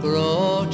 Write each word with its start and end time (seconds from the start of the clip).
grow 0.00 0.65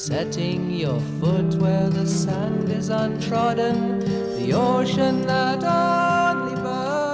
setting 0.00 0.70
your 0.70 0.98
foot 1.20 1.54
where 1.56 1.90
the 1.90 2.06
sand 2.06 2.70
is 2.70 2.88
untrodden, 2.88 4.00
the 4.38 4.50
ocean 4.54 5.26
that 5.26 5.62
only 5.62 6.54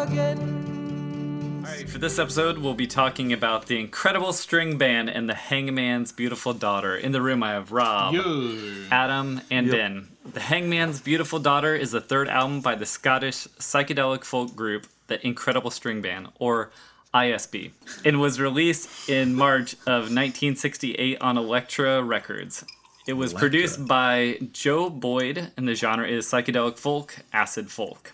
begins. 0.06 1.66
Alright, 1.66 1.88
for 1.88 1.98
this 1.98 2.20
episode, 2.20 2.58
we'll 2.58 2.74
be 2.74 2.86
talking 2.86 3.32
about 3.32 3.66
the 3.66 3.80
incredible 3.80 4.32
string 4.32 4.78
band 4.78 5.10
and 5.10 5.28
the 5.28 5.34
Hangman's 5.34 6.12
Beautiful 6.12 6.54
Daughter. 6.54 6.96
In 6.96 7.10
the 7.10 7.20
room, 7.20 7.42
I 7.42 7.54
have 7.54 7.72
Rob, 7.72 8.14
Adam, 8.92 9.40
and 9.50 9.68
Ben. 9.68 10.06
The 10.32 10.38
Hangman's 10.40 11.00
Beautiful 11.00 11.40
Daughter 11.40 11.74
is 11.74 11.90
the 11.90 12.00
third 12.00 12.28
album 12.28 12.60
by 12.60 12.76
the 12.76 12.86
Scottish 12.86 13.48
psychedelic 13.58 14.22
folk 14.22 14.54
group, 14.54 14.86
the 15.08 15.24
Incredible 15.26 15.72
String 15.72 16.02
Band, 16.02 16.28
or 16.38 16.70
ISB, 17.16 17.70
and 18.04 18.20
was 18.20 18.38
released 18.38 19.08
in 19.08 19.34
March 19.34 19.72
of 19.86 20.12
1968 20.12 21.18
on 21.22 21.38
Elektra 21.38 22.02
Records. 22.02 22.62
It 23.08 23.14
was 23.14 23.32
produced 23.32 23.86
by 23.86 24.38
Joe 24.52 24.90
Boyd, 24.90 25.50
and 25.56 25.66
the 25.66 25.74
genre 25.74 26.06
is 26.06 26.26
psychedelic 26.26 26.76
folk, 26.76 27.16
acid 27.32 27.70
folk. 27.70 28.12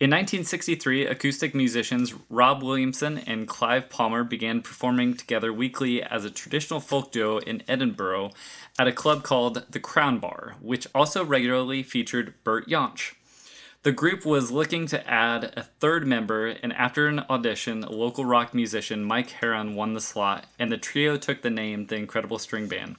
In 0.00 0.10
1963, 0.10 1.06
acoustic 1.06 1.54
musicians 1.54 2.14
Rob 2.30 2.62
Williamson 2.62 3.18
and 3.18 3.46
Clive 3.46 3.90
Palmer 3.90 4.24
began 4.24 4.62
performing 4.62 5.14
together 5.14 5.52
weekly 5.52 6.02
as 6.02 6.24
a 6.24 6.30
traditional 6.30 6.80
folk 6.80 7.12
duo 7.12 7.38
in 7.38 7.62
Edinburgh 7.68 8.30
at 8.78 8.88
a 8.88 8.92
club 8.92 9.24
called 9.24 9.64
the 9.68 9.80
Crown 9.80 10.20
Bar, 10.20 10.54
which 10.60 10.86
also 10.94 11.22
regularly 11.22 11.82
featured 11.82 12.32
Bert 12.44 12.68
Jansch. 12.68 13.14
The 13.84 13.92
group 13.92 14.26
was 14.26 14.50
looking 14.50 14.86
to 14.88 15.08
add 15.08 15.52
a 15.56 15.62
third 15.62 16.04
member, 16.04 16.48
and 16.48 16.72
after 16.72 17.06
an 17.06 17.20
audition, 17.30 17.82
local 17.82 18.24
rock 18.24 18.52
musician 18.52 19.04
Mike 19.04 19.30
Heron 19.30 19.76
won 19.76 19.94
the 19.94 20.00
slot, 20.00 20.46
and 20.58 20.72
the 20.72 20.76
trio 20.76 21.16
took 21.16 21.42
the 21.42 21.50
name 21.50 21.86
The 21.86 21.94
Incredible 21.94 22.40
String 22.40 22.66
Band. 22.66 22.96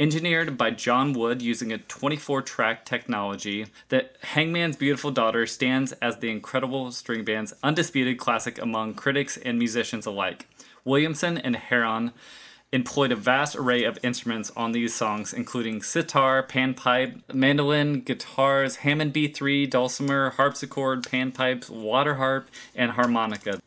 Engineered 0.00 0.56
by 0.56 0.70
John 0.70 1.12
Wood 1.12 1.42
using 1.42 1.72
a 1.72 1.78
24 1.78 2.40
track 2.40 2.86
technology, 2.86 3.66
the 3.90 4.08
Hangman's 4.22 4.76
Beautiful 4.76 5.10
Daughter 5.10 5.46
stands 5.46 5.92
as 6.00 6.16
the 6.16 6.30
Incredible 6.30 6.90
String 6.90 7.22
Band's 7.22 7.52
undisputed 7.62 8.16
classic 8.18 8.58
among 8.58 8.94
critics 8.94 9.36
and 9.36 9.58
musicians 9.58 10.06
alike. 10.06 10.46
Williamson 10.86 11.36
and 11.36 11.54
Heron 11.54 12.12
employed 12.74 13.12
a 13.12 13.16
vast 13.16 13.54
array 13.54 13.84
of 13.84 13.96
instruments 14.02 14.50
on 14.56 14.72
these 14.72 14.92
songs, 14.92 15.32
including 15.32 15.80
sitar, 15.80 16.42
panpipe, 16.42 17.22
mandolin, 17.32 18.00
guitars, 18.00 18.76
Hammond 18.76 19.14
B3, 19.14 19.70
dulcimer, 19.70 20.30
harpsichord, 20.30 21.04
panpipes, 21.04 21.70
water 21.70 22.16
harp, 22.16 22.48
and 22.74 22.90
harmonica. 22.92 23.60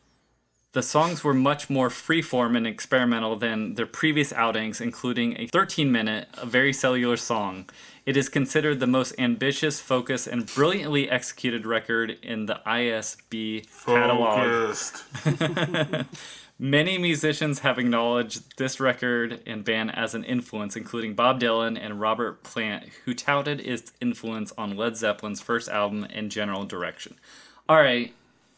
The 0.73 0.83
songs 0.83 1.23
were 1.23 1.33
much 1.33 1.69
more 1.69 1.87
freeform 1.89 2.57
and 2.57 2.67
experimental 2.67 3.37
than 3.37 3.75
their 3.75 3.87
previous 3.87 4.33
outings, 4.33 4.81
including 4.81 5.39
a 5.39 5.47
13 5.47 5.89
minute, 5.89 6.27
a 6.33 6.45
very 6.45 6.73
cellular 6.73 7.15
song. 7.15 7.69
It 8.05 8.17
is 8.17 8.27
considered 8.29 8.79
the 8.81 8.87
most 8.87 9.15
ambitious, 9.17 9.79
focused, 9.79 10.27
and 10.27 10.45
brilliantly 10.45 11.09
executed 11.09 11.65
record 11.65 12.17
in 12.21 12.45
the 12.45 12.59
ISB 12.65 13.65
catalog. 13.85 14.75
Many 16.59 16.97
musicians 16.97 17.59
have 17.59 17.77
acknowledged 17.77 18.57
this 18.57 18.79
record 18.79 19.41
and 19.45 19.63
band 19.63 19.95
as 19.95 20.15
an 20.15 20.23
influence, 20.23 20.75
including 20.75 21.13
Bob 21.13 21.39
Dylan 21.39 21.77
and 21.79 22.01
Robert 22.01 22.41
Plant, 22.41 22.85
who 23.05 23.13
touted 23.13 23.59
its 23.59 23.91
influence 24.01 24.51
on 24.57 24.75
Led 24.75 24.93
Zeppelin's 24.93 25.39
first 25.39 25.69
album 25.69 26.07
and 26.11 26.31
general 26.31 26.65
direction. 26.65 27.15
All 27.69 27.77
right, 27.77 28.11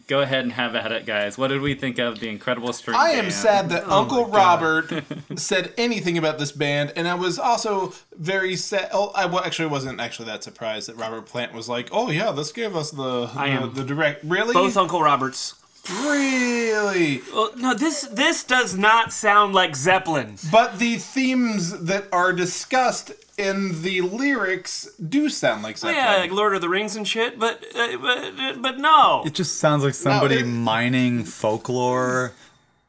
go 0.08 0.22
ahead 0.22 0.44
and 0.44 0.54
have 0.54 0.76
at 0.76 0.94
it, 0.94 1.06
guys. 1.06 1.38
What 1.38 1.50
did 1.50 1.60
we 1.60 1.76
think 1.76 2.00
of 2.00 2.22
the 2.22 2.30
incredible 2.30 2.72
string 2.72 2.96
I 2.98 3.10
am 3.12 3.26
band? 3.26 3.34
sad 3.34 3.70
that 3.70 3.84
oh 3.86 4.02
Uncle 4.02 4.26
Robert 4.28 4.92
said 5.36 5.74
anything 5.78 6.18
about 6.18 6.40
this 6.40 6.54
band, 6.54 6.94
and 6.96 7.06
I 7.06 7.16
was 7.16 7.38
also 7.38 7.94
very 8.18 8.56
sad. 8.56 8.90
Oh, 8.94 9.12
I 9.14 9.26
actually 9.46 9.68
wasn't 9.68 10.00
actually 10.00 10.28
that 10.28 10.44
surprised 10.44 10.88
that 10.88 10.96
Robert 10.96 11.26
Plant 11.26 11.54
was 11.54 11.68
like, 11.68 11.90
"Oh 11.92 12.10
yeah, 12.10 12.32
this 12.32 12.54
gave 12.54 12.78
us 12.78 12.92
the 12.92 13.28
the, 13.28 13.40
am. 13.40 13.74
the 13.74 13.84
direct." 13.84 14.24
Really, 14.24 14.54
Both 14.54 14.78
Uncle 14.78 15.02
Roberts. 15.02 15.56
Really. 15.90 17.22
Well, 17.34 17.52
no, 17.58 17.74
this 17.74 18.02
this 18.12 18.44
does 18.44 18.76
not 18.78 19.12
sound 19.14 19.54
like 19.54 19.76
Zeppelin. 19.76 20.36
But 20.52 20.80
the 20.80 20.98
themes 20.98 21.80
that 21.86 22.06
are 22.12 22.34
discussed 22.34 23.12
in 23.38 23.82
the 23.82 24.02
lyrics 24.02 24.90
do 24.96 25.30
sound 25.30 25.64
like 25.64 25.78
Zeppelin. 25.78 25.96
Yeah, 26.04 26.18
like 26.18 26.32
Lord 26.32 26.56
of 26.56 26.62
the 26.62 26.70
Rings 26.70 26.96
and 26.96 27.08
shit, 27.08 27.40
but 27.40 27.64
uh, 27.76 27.98
but 27.98 28.62
but 28.62 28.78
no. 28.80 29.24
It 29.26 29.34
just 29.34 29.58
sounds 29.58 29.84
like 29.84 29.94
somebody 29.94 30.40
it- 30.40 30.46
mining 30.46 31.24
folklore 31.24 32.34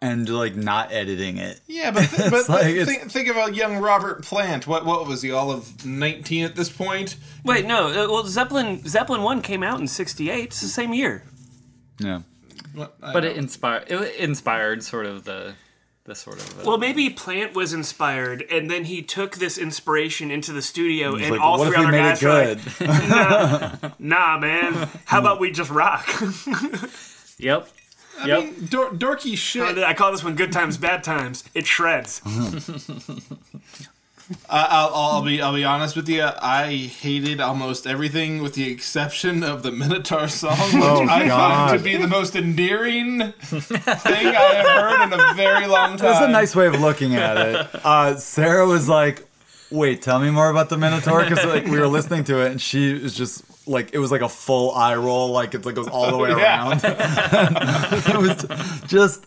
and 0.02 0.28
like 0.28 0.56
not 0.56 0.90
editing 0.92 1.36
it. 1.36 1.60
Yeah, 1.66 1.90
but, 1.90 2.08
th- 2.08 2.30
but 2.30 2.48
like- 2.48 2.64
th- 2.64 2.86
think, 2.86 3.10
think 3.10 3.28
about 3.28 3.54
young 3.54 3.76
Robert 3.76 4.22
Plant. 4.24 4.66
What 4.66 4.84
what 4.84 5.06
was 5.06 5.22
he? 5.22 5.30
All 5.30 5.50
of 5.52 5.84
nineteen 5.86 6.44
at 6.44 6.56
this 6.56 6.70
point. 6.70 7.16
Wait, 7.44 7.66
no. 7.66 7.88
Uh, 7.88 8.10
well, 8.10 8.26
Zeppelin 8.26 8.82
Zeppelin 8.88 9.22
one 9.22 9.42
came 9.42 9.62
out 9.62 9.78
in 9.80 9.86
'68. 9.86 10.44
It's 10.44 10.60
the 10.60 10.68
same 10.68 10.92
year. 10.94 11.22
Yeah. 11.98 12.22
What- 12.74 12.96
I 13.02 13.12
But 13.12 13.20
don't- 13.20 13.32
it 13.32 13.36
inspired. 13.36 13.84
It 13.90 14.16
inspired 14.16 14.82
sort 14.84 15.06
of 15.06 15.24
the, 15.24 15.54
the 16.04 16.14
sort 16.14 16.38
of. 16.38 16.60
uh, 16.60 16.62
Well, 16.66 16.78
maybe 16.78 17.10
Plant 17.10 17.54
was 17.54 17.72
inspired, 17.72 18.42
and 18.50 18.70
then 18.70 18.84
he 18.84 19.02
took 19.02 19.36
this 19.36 19.58
inspiration 19.58 20.30
into 20.30 20.52
the 20.52 20.62
studio, 20.62 21.14
and 21.16 21.30
like, 21.30 21.40
all 21.40 21.58
three 21.58 21.68
if 21.68 21.78
we 21.78 21.82
other 21.84 21.92
made 21.92 21.98
guys 21.98 22.22
it 22.22 22.26
were 22.26 22.54
good? 22.54 22.80
like, 23.82 24.00
"Nah, 24.00 24.38
man. 24.38 24.88
How 25.04 25.18
about 25.20 25.40
we 25.40 25.50
just 25.50 25.70
rock?" 25.70 26.06
Yep. 27.38 27.68
I 28.20 28.26
Yep. 28.26 28.38
mean, 28.44 28.66
dor- 28.68 28.90
dorky 28.90 29.34
shit. 29.34 29.78
I 29.78 29.94
call 29.94 30.12
this 30.12 30.22
one 30.22 30.34
"Good 30.34 30.52
Times, 30.52 30.76
Bad 30.76 31.02
Times." 31.02 31.42
It 31.54 31.66
shreds. 31.66 32.20
I- 34.50 34.66
I'll, 34.70 34.94
I'll 34.94 35.22
be 35.22 35.40
I'll 35.42 35.54
be 35.54 35.64
honest 35.64 35.96
with 35.96 36.08
you. 36.08 36.22
I 36.24 36.72
hated 37.00 37.40
almost 37.40 37.86
everything 37.86 38.42
with 38.42 38.54
the 38.54 38.70
exception 38.70 39.42
of 39.42 39.62
the 39.62 39.70
Minotaur 39.72 40.28
song, 40.28 40.56
which 40.56 40.82
Oh, 40.82 41.06
I 41.08 41.26
God. 41.26 41.68
found 41.70 41.78
to 41.78 41.84
be 41.84 41.96
the 41.96 42.06
most 42.08 42.36
endearing 42.36 43.32
thing 43.32 43.82
I 43.82 44.54
have 44.54 44.66
heard 44.66 45.02
in 45.12 45.12
a 45.20 45.34
very 45.34 45.66
long 45.66 45.96
time. 45.96 46.06
That's 46.12 46.24
a 46.24 46.28
nice 46.28 46.54
way 46.54 46.66
of 46.66 46.80
looking 46.80 47.16
at 47.16 47.36
it. 47.36 47.68
Uh, 47.84 48.16
Sarah 48.16 48.66
was 48.66 48.88
like, 48.88 49.26
"Wait, 49.70 50.02
tell 50.02 50.18
me 50.20 50.30
more 50.30 50.48
about 50.50 50.68
the 50.68 50.76
Minotaur," 50.78 51.22
because 51.24 51.44
like 51.44 51.64
we 51.66 51.78
were 51.78 51.88
listening 51.88 52.24
to 52.24 52.44
it, 52.44 52.52
and 52.52 52.60
she 52.60 52.94
was 52.94 53.14
just 53.16 53.42
like, 53.68 53.90
it 53.94 53.98
was 53.98 54.10
like 54.12 54.20
a 54.22 54.28
full 54.28 54.72
eye 54.74 54.94
roll, 54.96 55.30
like 55.30 55.54
it 55.54 55.64
like 55.66 55.74
goes 55.74 55.88
all 55.88 56.10
the 56.10 56.16
way 56.18 56.30
around. 56.32 56.80
it 56.84 58.16
was 58.16 58.82
just. 58.88 59.26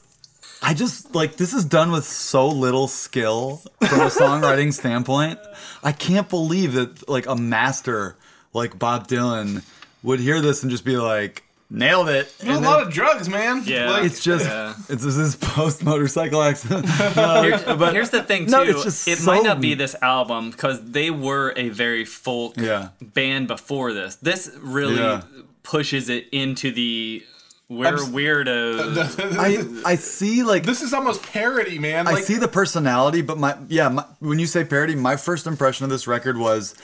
I 0.64 0.74
just 0.74 1.14
like 1.14 1.36
this 1.38 1.54
is 1.54 1.66
done 1.66 1.92
with 1.92 2.06
so 2.06 2.48
little 2.48 2.88
skill 2.88 3.58
from 3.88 4.02
a 4.02 4.06
songwriting 4.06 4.74
standpoint. 4.82 5.40
I 5.84 5.92
can't 5.92 6.30
believe 6.30 6.74
that 6.74 7.10
like 7.10 7.26
a 7.28 7.36
master 7.36 8.16
like 8.54 8.80
Bob 8.80 9.08
Dylan 9.08 9.64
would 10.04 10.20
hear 10.20 10.40
this 10.42 10.64
and 10.64 10.72
just 10.72 10.86
be 10.86 10.96
like, 10.98 11.44
nailed 11.70 12.08
it. 12.10 12.32
There's 12.40 12.54
a 12.54 12.58
And 12.58 12.66
lot 12.66 12.82
of 12.86 12.94
drugs, 12.94 13.28
man. 13.28 13.64
Yeah. 13.66 13.90
Like, 13.90 14.04
it's 14.06 14.24
just 14.24 14.46
Yeah. 14.46 14.76
it's 14.90 15.04
this 15.04 15.36
post 15.36 15.84
motorcycle 15.84 16.42
accident. 16.42 16.86
Here's, 16.90 17.64
but 17.64 17.94
here's 17.94 18.10
the 18.12 18.22
thing 18.24 18.46
too. 18.46 18.52
No, 18.52 18.62
it's 18.64 18.84
just 18.84 19.08
it 19.08 19.18
so- 19.18 19.26
might 19.32 19.44
not 19.44 19.60
be 19.60 19.74
this 19.74 19.96
album 20.02 20.52
because 20.52 20.84
they 20.92 21.10
were 21.10 21.54
a 21.58 21.70
very 21.70 22.06
folk 22.06 22.56
Yeah. 22.58 22.90
band 23.02 23.48
before 23.48 23.92
this. 23.94 24.16
This 24.16 24.52
really 24.62 24.96
Yeah. 24.98 25.22
pushes 25.64 26.10
it 26.10 26.28
into 26.32 26.72
the 26.72 27.24
we're 27.70 27.88
I'm 27.88 27.96
s- 27.96 28.10
weirdos. 28.10 29.38
I 29.86 29.92
I 29.92 29.96
see 29.96 30.44
like 30.44 30.64
this 30.64 30.82
is 30.82 30.94
almost 30.94 31.24
parody, 31.24 31.80
man. 31.80 32.08
I 32.08 32.22
see 32.22 32.36
the 32.36 32.48
personality, 32.48 33.22
but 33.22 33.38
my 33.38 33.58
yeah, 33.68 33.90
my, 33.90 34.06
when 34.20 34.40
you 34.40 34.46
say 34.48 34.64
parody, 34.64 34.96
my 34.96 35.16
first 35.16 35.48
impression 35.48 35.84
of 35.86 35.90
this 35.90 36.08
record 36.08 36.38
was 36.38 36.76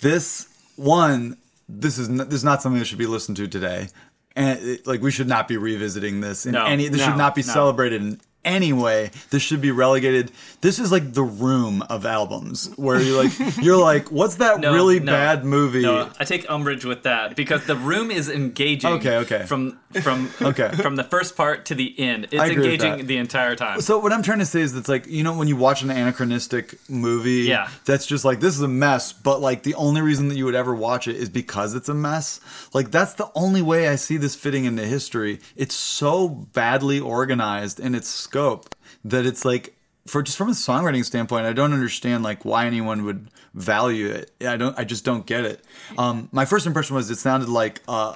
this 0.00 0.48
one. 0.76 1.36
This 1.68 1.98
is 1.98 2.08
n- 2.08 2.16
this 2.18 2.34
is 2.34 2.44
not 2.44 2.60
something 2.62 2.78
that 2.78 2.84
should 2.86 2.98
be 2.98 3.06
listened 3.06 3.36
to 3.38 3.48
today. 3.48 3.88
and 4.36 4.58
it, 4.60 4.86
like 4.86 5.00
we 5.00 5.10
should 5.10 5.28
not 5.28 5.48
be 5.48 5.56
revisiting 5.56 6.20
this 6.20 6.44
in 6.46 6.52
No, 6.52 6.66
any. 6.66 6.88
This 6.88 7.02
should 7.04 7.16
not 7.16 7.34
be 7.34 7.42
no. 7.42 7.52
celebrated 7.52 8.02
in 8.02 8.20
any 8.44 8.72
way. 8.72 9.10
This 9.30 9.42
should 9.42 9.60
be 9.60 9.70
relegated. 9.70 10.32
This 10.60 10.78
is 10.78 10.90
like 10.92 11.12
the 11.12 11.22
room 11.22 11.82
of 11.82 12.06
albums 12.06 12.70
where 12.76 13.00
you're 13.00 13.22
like 13.22 13.32
you're 13.62 13.76
like, 13.76 14.10
what's 14.10 14.36
that 14.36 14.60
No, 14.60 14.72
really 14.72 15.00
no, 15.00 15.12
bad 15.12 15.44
movie? 15.44 15.82
No, 15.82 16.10
I 16.18 16.24
take 16.24 16.48
umbrage 16.50 16.84
with 16.84 17.02
that 17.04 17.36
because 17.36 17.64
the 17.66 17.76
room 17.76 18.10
is 18.10 18.28
engaging. 18.28 18.92
Okay, 18.94 19.16
okay. 19.18 19.44
From 19.46 19.78
from 20.02 20.30
Okay. 20.42 20.70
from 20.76 20.96
the 20.96 21.04
first 21.04 21.36
part 21.36 21.66
to 21.66 21.74
the 21.74 21.94
end, 21.98 22.24
it's 22.30 22.34
I 22.40 22.46
agree 22.46 22.70
with 22.72 22.82
engaging 22.82 23.06
the 23.06 23.16
entire 23.18 23.56
time. 23.56 23.80
So 23.80 23.98
what 23.98 24.12
I'm 24.12 24.22
trying 24.22 24.40
to 24.40 24.46
say 24.46 24.60
is 24.60 24.74
it's 24.76 24.88
like 24.88 25.06
you 25.06 25.22
know 25.22 25.36
when 25.36 25.48
you 25.48 25.56
watch 25.56 25.82
an 25.82 25.90
anachronistic 25.90 26.78
movie 26.88 27.42
Yeah. 27.42 27.68
that's 27.84 28.06
just 28.06 28.24
like 28.24 28.40
this 28.40 28.54
is 28.54 28.62
a 28.62 28.68
mess 28.68 29.12
but 29.12 29.40
like 29.40 29.62
the 29.62 29.74
only 29.74 30.00
reason 30.00 30.28
that 30.28 30.36
you 30.36 30.44
would 30.44 30.54
ever 30.54 30.74
watch 30.74 31.08
it 31.08 31.16
is 31.16 31.28
because 31.28 31.74
it's 31.74 31.88
a 31.88 31.94
mess 31.94 32.40
like 32.72 32.90
that's 32.90 33.14
the 33.14 33.30
only 33.34 33.62
way 33.62 33.88
I 33.88 33.96
see 33.96 34.16
this 34.16 34.34
fitting 34.34 34.64
into 34.64 34.84
history 34.84 35.40
it's 35.56 35.74
so 35.74 36.28
badly 36.28 37.00
organized 37.00 37.80
and 37.80 37.94
its 37.96 38.08
scope 38.34 38.74
that 39.04 39.24
it's 39.26 39.44
like 39.44 39.76
for 40.08 40.20
just 40.22 40.36
from 40.36 40.48
a 40.48 40.52
songwriting 40.52 41.04
standpoint 41.04 41.46
I 41.46 41.52
don't 41.52 41.72
understand 41.72 42.24
like 42.24 42.44
why 42.44 42.66
anyone 42.66 43.04
would 43.04 43.28
value 43.54 44.08
it 44.08 44.32
I 44.44 44.56
don't 44.56 44.76
I 44.78 44.82
just 44.84 45.04
don't 45.04 45.24
get 45.24 45.44
it 45.44 45.64
um 45.96 46.28
my 46.32 46.44
first 46.44 46.66
impression 46.66 46.96
was 46.96 47.08
it 47.10 47.16
sounded 47.18 47.48
like 47.48 47.80
uh 47.86 48.14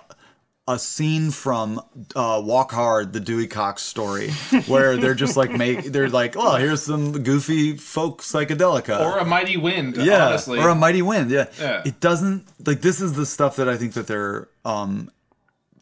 a 0.66 0.78
scene 0.78 1.30
from 1.30 1.80
uh, 2.14 2.42
Walk 2.44 2.72
Hard, 2.72 3.14
the 3.14 3.20
Dewey 3.20 3.46
Cox 3.46 3.80
story, 3.80 4.28
where 4.66 4.98
they're 4.98 5.14
just 5.14 5.34
like 5.34 5.50
make 5.50 5.84
they're 5.84 6.10
like, 6.10 6.36
oh, 6.36 6.56
here's 6.56 6.82
some 6.82 7.12
goofy 7.22 7.74
folk 7.78 8.20
psychedelica, 8.20 9.00
Or 9.00 9.16
a 9.16 9.24
mighty 9.24 9.56
wind. 9.56 9.96
yeah, 9.96 10.26
honestly. 10.26 10.58
or 10.58 10.68
a 10.68 10.74
mighty 10.74 11.00
wind, 11.00 11.30
yeah. 11.30 11.46
Yeah. 11.58 11.80
It 11.86 12.00
doesn't 12.00 12.44
like 12.66 12.82
this 12.82 13.00
is 13.00 13.14
the 13.14 13.24
stuff 13.24 13.56
that 13.56 13.66
I 13.66 13.78
think 13.78 13.94
that 13.94 14.08
they're 14.08 14.48
um 14.66 15.10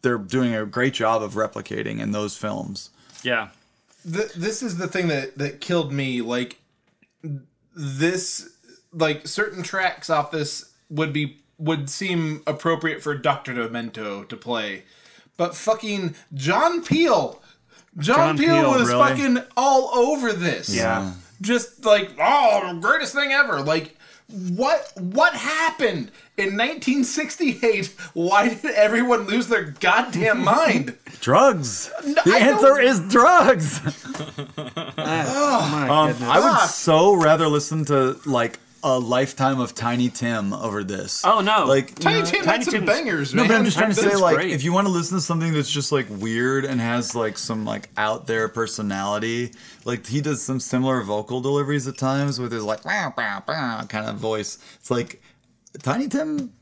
they're 0.03 0.17
doing 0.17 0.55
a 0.55 0.65
great 0.65 0.93
job 0.93 1.21
of 1.21 1.33
replicating 1.33 1.99
in 1.99 2.13
those 2.13 2.37
films. 2.37 2.89
yeah. 3.23 3.49
Th- 4.11 4.33
this 4.33 4.63
is 4.63 4.77
the 4.77 4.87
thing 4.87 5.07
that 5.09 5.37
that 5.37 5.61
killed 5.61 5.91
me. 5.91 6.21
Like 6.21 6.59
this, 7.75 8.49
like 8.93 9.27
certain 9.27 9.63
tracks 9.63 10.09
off 10.09 10.31
this 10.31 10.73
would 10.89 11.13
be 11.13 11.39
would 11.57 11.89
seem 11.89 12.43
appropriate 12.45 13.01
for 13.01 13.15
Doctor 13.15 13.53
Demento 13.53 14.27
to 14.27 14.37
play, 14.37 14.83
but 15.35 15.55
fucking 15.55 16.15
John 16.33 16.83
Peel. 16.83 17.41
John, 17.97 18.15
John 18.15 18.37
Peel, 18.37 18.61
Peel, 18.61 18.71
was 18.71 18.89
really? 18.89 19.07
fucking 19.07 19.43
all 19.57 19.89
over 19.95 20.31
this. 20.31 20.73
Yeah. 20.73 21.13
Just 21.41 21.83
like, 21.83 22.11
oh, 22.19 22.77
greatest 22.79 23.13
thing 23.13 23.31
ever. 23.31 23.61
Like, 23.61 23.96
what 24.29 24.91
what 24.99 25.33
happened 25.33 26.11
in 26.37 26.57
1968? 26.57 27.87
Why 28.13 28.49
did 28.49 28.65
everyone 28.75 29.21
lose 29.25 29.47
their 29.47 29.63
goddamn 29.79 30.43
mind? 30.43 30.97
Drugs. 31.21 31.89
the 32.03 32.21
I 32.33 32.39
answer 32.39 32.67
don't- 32.67 32.83
is 32.83 32.99
drugs. 33.11 33.79
Oh 34.99 35.69
my 35.71 35.87
Um, 35.89 36.11
goodness. 36.11 36.29
I 36.29 36.39
would 36.61 36.69
so 36.69 37.13
rather 37.13 37.47
listen 37.47 37.85
to 37.85 38.19
like 38.25 38.59
a 38.95 38.97
lifetime 38.99 39.59
of 39.59 39.75
Tiny 39.75 40.09
Tim 40.09 40.53
over 40.53 40.83
this. 40.83 41.23
Oh, 41.25 41.41
no. 41.41 41.65
Like 41.65 41.95
Tiny 41.99 42.21
Tim 42.23 42.43
Tiny 42.43 42.45
had 42.57 42.63
some 42.63 42.73
Tim's- 42.73 42.85
bangers, 42.87 43.33
No, 43.33 43.41
man. 43.43 43.49
but 43.49 43.57
I'm 43.57 43.65
just 43.65 43.77
trying 43.77 43.89
to 43.89 43.95
say, 43.95 44.15
like, 44.15 44.35
great. 44.37 44.51
if 44.51 44.63
you 44.63 44.71
want 44.71 44.87
to 44.87 44.91
listen 44.93 45.17
to 45.17 45.21
something 45.21 45.53
that's 45.53 45.69
just 45.71 45.91
like 45.91 46.05
weird 46.09 46.65
and 46.65 46.79
has 46.81 47.15
like 47.15 47.37
some 47.37 47.65
like 47.65 47.89
out 47.97 48.27
there 48.27 48.47
personality, 48.47 49.51
like 49.85 50.05
he 50.05 50.21
does 50.21 50.41
some 50.41 50.59
similar 50.59 51.01
vocal 51.03 51.41
deliveries 51.41 51.87
at 51.87 51.97
times 51.97 52.39
with 52.39 52.51
his 52.51 52.63
like 52.63 52.85
"Wah, 52.85 53.11
wah, 53.17 53.41
wah" 53.47 53.83
kind 53.87 54.07
of 54.09 54.15
voice. 54.17 54.57
It's 54.79 54.89
like 54.91 55.21
Tiny 55.83 56.07
Tim. 56.07 56.53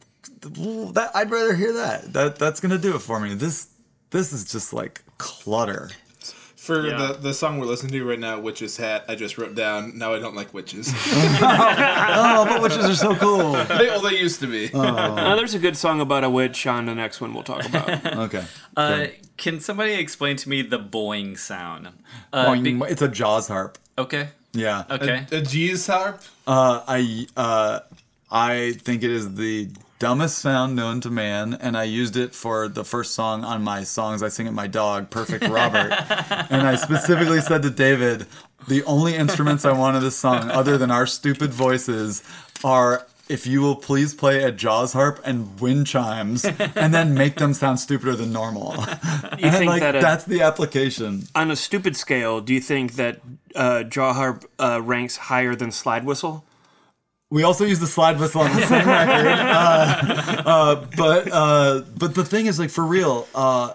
That 0.42 1.12
I'd 1.16 1.32
rather 1.32 1.56
hear 1.56 1.74
that. 1.74 2.14
That 2.14 2.38
that's 2.38 2.60
gonna 2.60 2.78
do 2.78 2.96
it 2.96 3.00
for 3.00 3.20
me. 3.20 3.34
This 3.36 3.70
this 4.12 4.34
is 4.34 4.46
just 4.52 4.74
like 4.74 5.02
clutter. 5.18 5.90
For 6.66 6.88
Yeah. 6.88 6.98
the, 6.98 7.14
the 7.14 7.34
song 7.34 7.60
we're 7.60 7.68
listening 7.68 7.92
to 7.94 8.04
right 8.04 8.18
now, 8.20 8.40
Witch's 8.40 8.76
Hat, 8.78 9.06
I 9.08 9.14
just 9.14 9.38
wrote 9.38 9.54
down, 9.54 9.98
now 10.00 10.16
I 10.16 10.20
don't 10.20 10.36
like 10.36 10.52
witches. 10.54 10.92
Oh, 11.48 12.46
but 12.50 12.62
witches 12.62 12.86
are 12.86 12.96
so 12.96 13.16
cool. 13.16 13.52
they, 13.54 13.88
well, 13.88 14.02
they 14.02 14.18
used 14.20 14.40
to 14.42 14.48
be. 14.48 14.72
Uh, 14.74 15.36
there's 15.36 15.54
a 15.54 15.60
good 15.60 15.78
song 15.78 16.02
about 16.02 16.24
a 16.24 16.30
witch 16.30 16.66
on 16.66 16.86
the 16.88 16.96
next 16.96 17.22
one 17.22 17.34
we'll 17.34 17.44
talk 17.44 17.66
about. 17.68 18.06
Okay. 18.26 18.44
Uh, 18.76 19.08
can 19.38 19.60
somebody 19.60 19.94
explain 19.94 20.38
to 20.38 20.50
me 20.50 20.62
the 20.64 20.80
boing 20.80 21.38
sound? 21.38 21.90
Uh, 22.34 22.46
Boing. 22.48 22.64
be- 22.64 22.92
it's 22.92 23.02
a 23.02 23.08
Jaws 23.08 23.48
harp. 23.48 23.78
okay. 23.98 24.30
Yeah. 24.54 24.86
Okay. 24.90 25.26
A, 25.32 25.38
a 25.38 25.42
G's 25.42 25.86
harp? 25.86 26.22
Uh, 26.48 26.82
I 26.88 27.28
uh, 27.36 27.80
I 28.32 28.72
think 28.82 29.04
it 29.04 29.12
is 29.12 29.36
the 29.36 29.70
dumbest 30.00 30.38
sound 30.40 30.76
known 30.76 31.02
to 31.02 31.10
man, 31.10 31.54
and 31.54 31.78
I 31.78 31.84
used 31.84 32.18
it 32.18 32.36
for 32.36 32.68
the 32.68 32.84
first 32.84 33.14
song 33.14 33.44
on 33.44 33.64
my 33.64 33.84
songs 33.84 34.22
I 34.22 34.30
sing 34.30 34.48
at 34.48 34.54
my 34.54 34.68
dog, 34.68 35.10
Perfect 35.10 35.48
Robert. 35.48 35.92
and 36.50 36.68
I 36.68 36.76
specifically 36.76 37.42
said 37.42 37.62
to 37.64 37.70
David, 37.70 38.26
the 38.68 38.84
only 38.84 39.16
instruments 39.16 39.64
I 39.66 39.72
want 39.72 39.96
in 39.98 40.04
this 40.04 40.18
song, 40.18 40.50
other 40.52 40.78
than 40.78 40.92
our 40.92 41.06
stupid 41.08 41.54
voices, 41.54 42.24
are. 42.64 43.06
If 43.28 43.48
you 43.48 43.62
will 43.62 43.76
please 43.76 44.14
play 44.14 44.44
a 44.44 44.52
Jaws 44.52 44.94
harp 44.94 45.20
and 45.26 45.60
wind 45.60 45.88
chimes, 45.88 46.46
and 46.46 46.94
then 46.94 47.16
make 47.16 47.38
them 47.38 47.56
sound 47.56 47.80
stupider 47.80 48.16
than 48.16 48.32
normal. 48.32 48.76
You 48.76 48.86
and 49.48 49.56
think 49.56 49.66
like 49.66 49.80
that 49.82 49.96
a- 49.96 50.00
that's 50.00 50.26
the 50.26 50.44
application. 50.44 51.24
on 51.34 51.50
a 51.50 51.56
stupid 51.56 51.96
scale, 51.98 52.40
do 52.40 52.54
you 52.54 52.62
think 52.62 52.94
that 52.98 53.22
uh, 53.56 53.82
jaw 53.82 54.14
harp 54.14 54.46
uh, 54.60 54.80
ranks 54.80 55.18
higher 55.18 55.56
than 55.56 55.72
slide 55.72 56.06
whistle? 56.06 56.46
We 57.36 57.44
also 57.44 57.66
use 57.66 57.80
the 57.82 57.88
slide 57.88 58.18
whistle 58.18 58.42
on 58.42 58.56
the 58.56 58.66
same 58.66 58.88
record. 58.88 59.28
Uh, 59.28 60.44
uh, 60.46 60.86
but 60.96 61.30
uh, 61.32 61.82
but 61.98 62.16
the 62.16 62.24
thing 62.24 62.46
is, 62.46 62.60
like 62.60 62.70
for 62.70 62.86
real, 62.86 63.28
uh, 63.36 63.74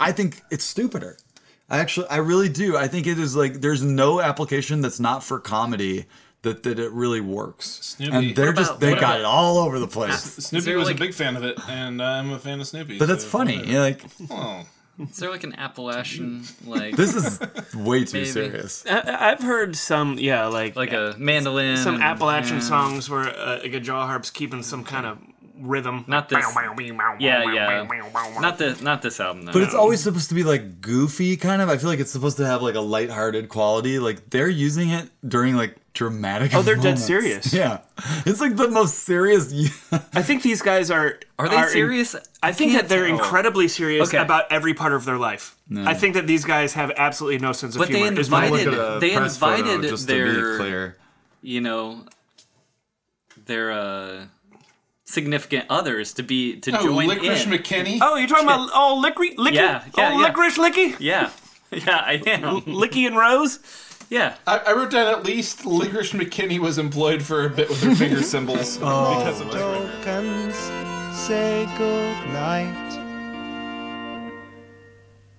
I 0.00 0.10
think 0.10 0.42
it's 0.50 0.64
stupider. 0.64 1.16
I 1.70 1.78
actually, 1.78 2.08
I 2.08 2.16
really 2.16 2.48
do. 2.48 2.76
I 2.76 2.88
think 2.88 3.06
it 3.06 3.18
is 3.20 3.36
like 3.36 3.60
there's 3.60 3.82
no 3.82 4.20
application 4.20 4.80
that's 4.80 4.98
not 4.98 5.22
for 5.22 5.38
comedy 5.38 6.06
that 6.42 6.64
that 6.64 6.80
it 6.80 6.90
really 6.90 7.20
works. 7.20 7.66
Snoopy. 7.96 8.16
And 8.16 8.36
they're 8.36 8.46
What 8.48 8.56
just 8.56 8.80
they 8.80 8.90
got 8.94 8.98
about- 9.02 9.20
it 9.20 9.24
all 9.24 9.58
over 9.58 9.78
the 9.78 9.86
place. 9.86 10.20
Snoopy 10.22 10.74
was 10.74 10.86
like- 10.88 10.96
a 10.96 10.98
big 10.98 11.14
fan 11.14 11.36
of 11.36 11.44
it, 11.44 11.56
and 11.68 12.02
I'm 12.02 12.32
a 12.32 12.40
fan 12.40 12.60
of 12.60 12.66
Snoopy. 12.66 12.98
But 12.98 13.06
that's 13.06 13.22
so 13.22 13.30
funny. 13.30 13.56
whatever. 13.58 13.72
You're 13.72 13.80
like 13.82 14.02
Oh. 14.30 14.66
Is 14.98 15.18
there 15.18 15.30
like 15.30 15.44
an 15.44 15.54
Appalachian 15.58 16.44
like 16.64 16.96
this 16.96 17.14
is 17.14 17.38
way 17.74 18.04
too 18.04 18.18
Maybe. 18.18 18.30
serious. 18.30 18.84
I- 18.88 19.30
I've 19.32 19.42
heard 19.42 19.76
some, 19.76 20.18
yeah, 20.18 20.46
like 20.46 20.74
like 20.76 20.92
a 20.92 21.14
mandolin? 21.18 21.76
some 21.76 21.96
and- 21.96 22.04
Appalachian 22.04 22.56
yeah. 22.56 22.62
songs 22.62 23.10
where 23.10 23.28
uh, 23.28 23.58
like 23.62 23.74
a 23.74 23.80
jaw 23.80 24.06
harp's 24.06 24.30
keeping 24.30 24.62
some 24.62 24.84
kind 24.84 25.04
of 25.06 25.18
rhythm. 25.60 26.04
Not 26.06 26.28
this- 26.28 26.44
Yeah, 27.18 27.44
yeah. 27.52 27.86
Not 28.40 28.58
the 28.58 28.76
not 28.82 29.02
this 29.02 29.20
album 29.20 29.44
though. 29.46 29.52
But 29.52 29.62
it's 29.62 29.74
always 29.74 30.00
supposed 30.02 30.28
to 30.28 30.34
be 30.34 30.44
like 30.44 30.80
goofy, 30.80 31.36
kind 31.36 31.62
of. 31.62 31.68
I 31.68 31.76
feel 31.78 31.88
like 31.90 32.00
it's 32.00 32.10
supposed 32.10 32.36
to 32.38 32.46
have 32.46 32.62
like 32.62 32.74
a 32.74 32.80
lighthearted 32.80 33.48
quality. 33.48 33.98
Like 33.98 34.30
they're 34.30 34.48
using 34.48 34.90
it 34.90 35.08
during 35.26 35.56
like 35.56 35.76
dramatic. 35.94 36.54
Oh, 36.54 36.62
they're 36.62 36.76
dead 36.76 36.98
serious. 36.98 37.52
Yeah, 37.52 37.78
it's 38.26 38.40
like 38.40 38.56
the 38.56 38.68
most 38.68 39.00
serious. 39.04 39.52
I 40.12 40.22
think 40.22 40.42
these 40.42 40.62
guys 40.62 40.90
are. 40.90 41.18
Are 41.38 41.48
they 41.48 41.56
in- 41.58 41.68
serious? 41.68 42.14
I 42.42 42.52
think 42.52 42.72
that 42.72 42.78
can't 42.80 42.88
they're 42.88 43.06
tell. 43.08 43.16
incredibly 43.16 43.68
serious 43.68 44.08
Okay. 44.08 44.18
about 44.18 44.50
every 44.52 44.74
part 44.74 44.92
of 44.92 45.04
their 45.04 45.18
life. 45.18 45.56
I 45.76 45.94
think 45.94 46.14
that 46.14 46.26
these 46.26 46.44
guys 46.44 46.74
have 46.74 46.92
absolutely 46.96 47.38
no 47.40 47.52
sense 47.52 47.74
of 47.74 47.80
But 47.80 47.88
they 47.88 47.98
humor. 48.02 48.20
is 48.20 48.30
my- 48.30 48.44
invited- 48.46 48.66
Look 48.72 48.78
at 48.78 48.96
a 48.96 49.00
they 49.00 49.16
press 49.16 49.36
photo, 49.36 49.56
invited 49.72 49.98
their- 50.06 50.56
clear. 50.58 50.96
you 51.42 51.60
know 51.60 52.04
their 53.46 53.72
uh 53.72 54.24
significant 55.06 55.64
others 55.70 56.12
to 56.14 56.22
be 56.22 56.56
to 56.60 56.76
Oh, 56.78 56.82
join 56.82 57.08
Licorice 57.08 57.46
in. 57.46 57.52
McKechnie? 57.52 57.98
Oh, 58.02 58.16
you're 58.16 58.28
talking 58.28 58.44
about 58.44 58.68
oh 58.74 59.00
licorice, 59.02 59.36
licky, 59.36 59.54
Yeah, 59.54 59.82
yeah, 59.96 60.10
oh 60.12 60.20
yeah. 60.20 60.26
licorice, 60.26 60.58
licky, 60.58 60.96
Yeah. 61.00 61.30
Yeah, 61.72 61.96
I 61.96 62.22
am. 62.26 62.60
licky 62.62 63.06
and 63.08 63.16
Rose. 63.16 63.58
Yeah. 64.08 64.36
I, 64.46 64.58
I 64.58 64.72
wrote 64.72 64.92
down 64.92 65.08
at 65.08 65.24
least 65.24 65.66
Licorice 65.66 66.12
McKechnie 66.12 66.60
was 66.60 66.78
employed 66.78 67.22
for 67.24 67.44
a 67.46 67.50
bit 67.50 67.68
with 67.68 67.82
her 67.82 67.94
finger 67.96 68.22
cymbals 68.22 68.78
oh. 68.82 69.18
because 69.18 69.40
of 69.40 69.48
this. 69.48 69.56
record. 69.56 69.90
tokens 70.04 70.56
say 71.16 71.66
good 71.76 72.16
night. 72.32 72.92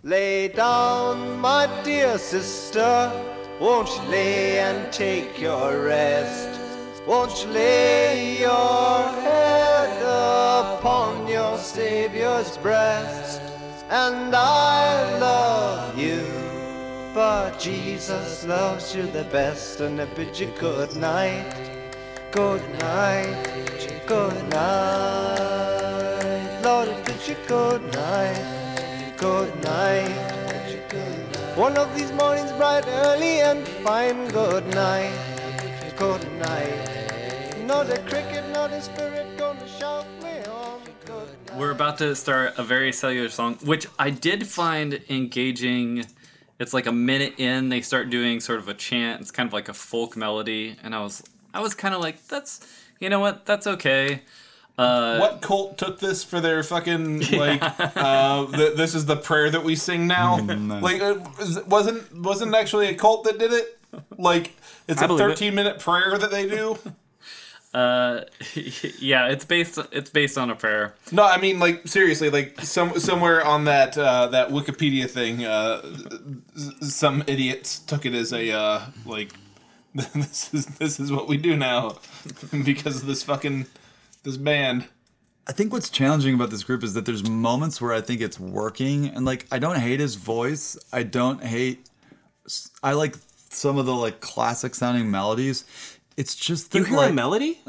Lay 0.04 0.50
down, 0.50 1.40
my 1.40 1.68
dear 1.84 2.18
sister. 2.18 3.12
Won't 3.62 3.88
you 3.90 4.02
lay 4.10 4.60
and 4.60 4.92
take 4.92 5.40
your 5.40 5.84
rest? 5.86 6.57
Won't 7.08 7.42
you 7.42 7.52
lay 7.52 8.38
your 8.42 9.08
head 9.24 10.02
upon 10.04 11.26
your 11.26 11.58
Savior's 11.58 12.58
breast? 12.58 13.42
And 13.90 14.36
I 14.36 15.18
love 15.18 15.98
you, 15.98 16.26
but 17.14 17.58
Jesus 17.60 18.46
loves 18.46 18.94
you 18.94 19.04
the 19.04 19.24
best, 19.32 19.80
and 19.80 20.02
I 20.02 20.06
bid 20.16 20.38
you 20.38 20.48
good 20.60 20.98
night. 20.98 21.56
Good 22.32 22.62
night, 22.80 24.04
good 24.06 24.50
night. 24.50 25.80
Lord, 26.62 26.90
I 26.90 27.02
bid 27.06 27.26
you 27.26 27.38
good 27.48 27.84
night, 27.94 29.16
good 29.16 29.64
night. 29.64 30.12
One 31.56 31.78
of 31.78 31.96
these 31.96 32.12
mornings 32.12 32.52
bright, 32.52 32.84
early 32.86 33.40
and 33.40 33.66
fine. 33.66 34.28
Good 34.28 34.68
night, 34.76 35.18
good 35.96 36.30
night. 36.38 36.97
We're 41.58 41.72
about 41.72 41.98
to 41.98 42.16
start 42.16 42.54
a 42.58 42.64
very 42.64 42.94
cellular 42.94 43.30
song, 43.30 43.56
which 43.64 43.88
I 44.00 44.10
did 44.10 44.48
find 44.48 45.02
engaging. 45.10 46.06
It's 46.60 46.74
like 46.74 46.86
a 46.88 46.92
minute 46.92 47.40
in, 47.40 47.70
they 47.70 47.82
start 47.82 48.10
doing 48.10 48.40
sort 48.40 48.60
of 48.60 48.68
a 48.68 48.74
chant. 48.74 49.22
It's 49.22 49.32
kind 49.32 49.48
of 49.48 49.54
like 49.54 49.70
a 49.70 49.74
folk 49.74 50.16
melody, 50.18 50.76
and 50.84 50.96
I 50.96 51.02
was, 51.04 51.24
I 51.54 51.60
was 51.62 51.74
kind 51.76 51.94
of 51.94 52.02
like, 52.02 52.26
that's, 52.28 52.66
you 53.00 53.10
know 53.10 53.20
what, 53.20 53.46
that's 53.46 53.68
okay. 53.68 54.22
Uh, 54.78 55.18
what 55.18 55.42
cult 55.42 55.78
took 55.78 56.00
this 56.00 56.24
for 56.24 56.40
their 56.40 56.62
fucking 56.64 57.20
like? 57.32 57.60
uh, 57.98 58.46
th- 58.52 58.78
this 58.78 58.94
is 58.96 59.06
the 59.08 59.16
prayer 59.18 59.50
that 59.50 59.64
we 59.64 59.76
sing 59.76 60.06
now. 60.08 60.38
Mm, 60.38 60.82
Like, 60.82 61.02
uh, 61.02 61.18
is- 61.42 61.64
wasn't 61.66 62.16
wasn't 62.22 62.54
actually 62.56 62.88
a 62.90 62.94
cult 62.96 63.24
that 63.24 63.40
did 63.40 63.52
it? 63.52 63.80
Like, 64.20 64.52
it's 64.88 65.02
I 65.02 65.06
a 65.06 65.08
believe 65.08 65.26
it. 65.26 65.30
thirteen 65.30 65.56
minute 65.56 65.80
prayer 65.80 66.18
that 66.20 66.30
they 66.30 66.48
do. 66.48 66.78
Uh, 67.74 68.22
yeah, 69.00 69.28
it's 69.28 69.46
based, 69.46 69.78
it's 69.92 70.10
based 70.10 70.38
on 70.38 70.50
a 70.50 70.56
prayer. 70.56 70.96
No, 71.12 71.24
I 71.24 71.40
mean 71.40 71.60
like 71.60 71.88
seriously, 71.88 72.30
like 72.30 72.60
some 72.62 73.00
somewhere 73.00 73.46
on 73.46 73.66
that 73.66 73.98
uh, 73.98 74.28
that 74.28 74.50
Wikipedia 74.50 75.10
thing, 75.10 75.46
uh, 75.46 75.82
some 76.82 77.24
idiots 77.28 77.80
took 77.80 78.06
it 78.06 78.14
as 78.14 78.34
a 78.34 78.52
uh, 78.52 78.86
like 79.06 79.34
this 79.96 80.54
is 80.54 80.66
this 80.66 81.00
is 81.00 81.12
what 81.12 81.28
we 81.28 81.38
do 81.38 81.56
now 81.56 81.98
because 82.66 83.02
of 83.02 83.08
this 83.08 83.24
fucking 83.24 83.66
this 84.24 84.38
band. 84.38 84.88
I 85.50 85.54
think 85.54 85.72
what's 85.72 85.90
challenging 85.90 86.36
about 86.36 86.50
this 86.50 86.64
group 86.64 86.84
is 86.84 86.94
that 86.94 87.06
there's 87.06 87.28
moments 87.28 87.80
where 87.80 87.94
I 87.94 88.02
think 88.02 88.22
it's 88.22 88.40
working, 88.40 89.08
and 89.08 89.26
like 89.26 89.46
I 89.52 89.60
don't 89.60 89.80
hate 89.80 90.00
his 90.00 90.16
voice. 90.16 90.78
I 90.92 91.04
don't 91.04 91.44
hate. 91.44 91.90
I 92.84 92.94
like 92.94 93.16
some 93.50 93.78
of 93.78 93.86
the 93.86 93.96
like 93.96 94.20
classic 94.20 94.76
sounding 94.76 95.10
melodies. 95.10 95.66
It's 96.18 96.36
just 96.36 96.72
that 96.72 96.80
You 96.80 96.86
hear 96.86 96.98
like 96.98 97.12
a 97.12 97.14
melody? 97.14 97.60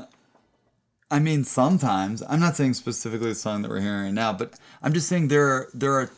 I 1.10 1.18
mean, 1.20 1.44
sometimes 1.44 2.22
I'm 2.28 2.40
not 2.40 2.56
saying 2.56 2.74
specifically 2.74 3.28
the 3.28 3.34
song 3.34 3.62
that 3.62 3.70
we're 3.70 3.80
hearing 3.80 4.04
right 4.04 4.12
now, 4.12 4.32
but 4.32 4.54
I'm 4.82 4.92
just 4.92 5.08
saying 5.08 5.28
there 5.28 5.46
are 5.46 5.68
there 5.72 5.92
are 5.92 6.10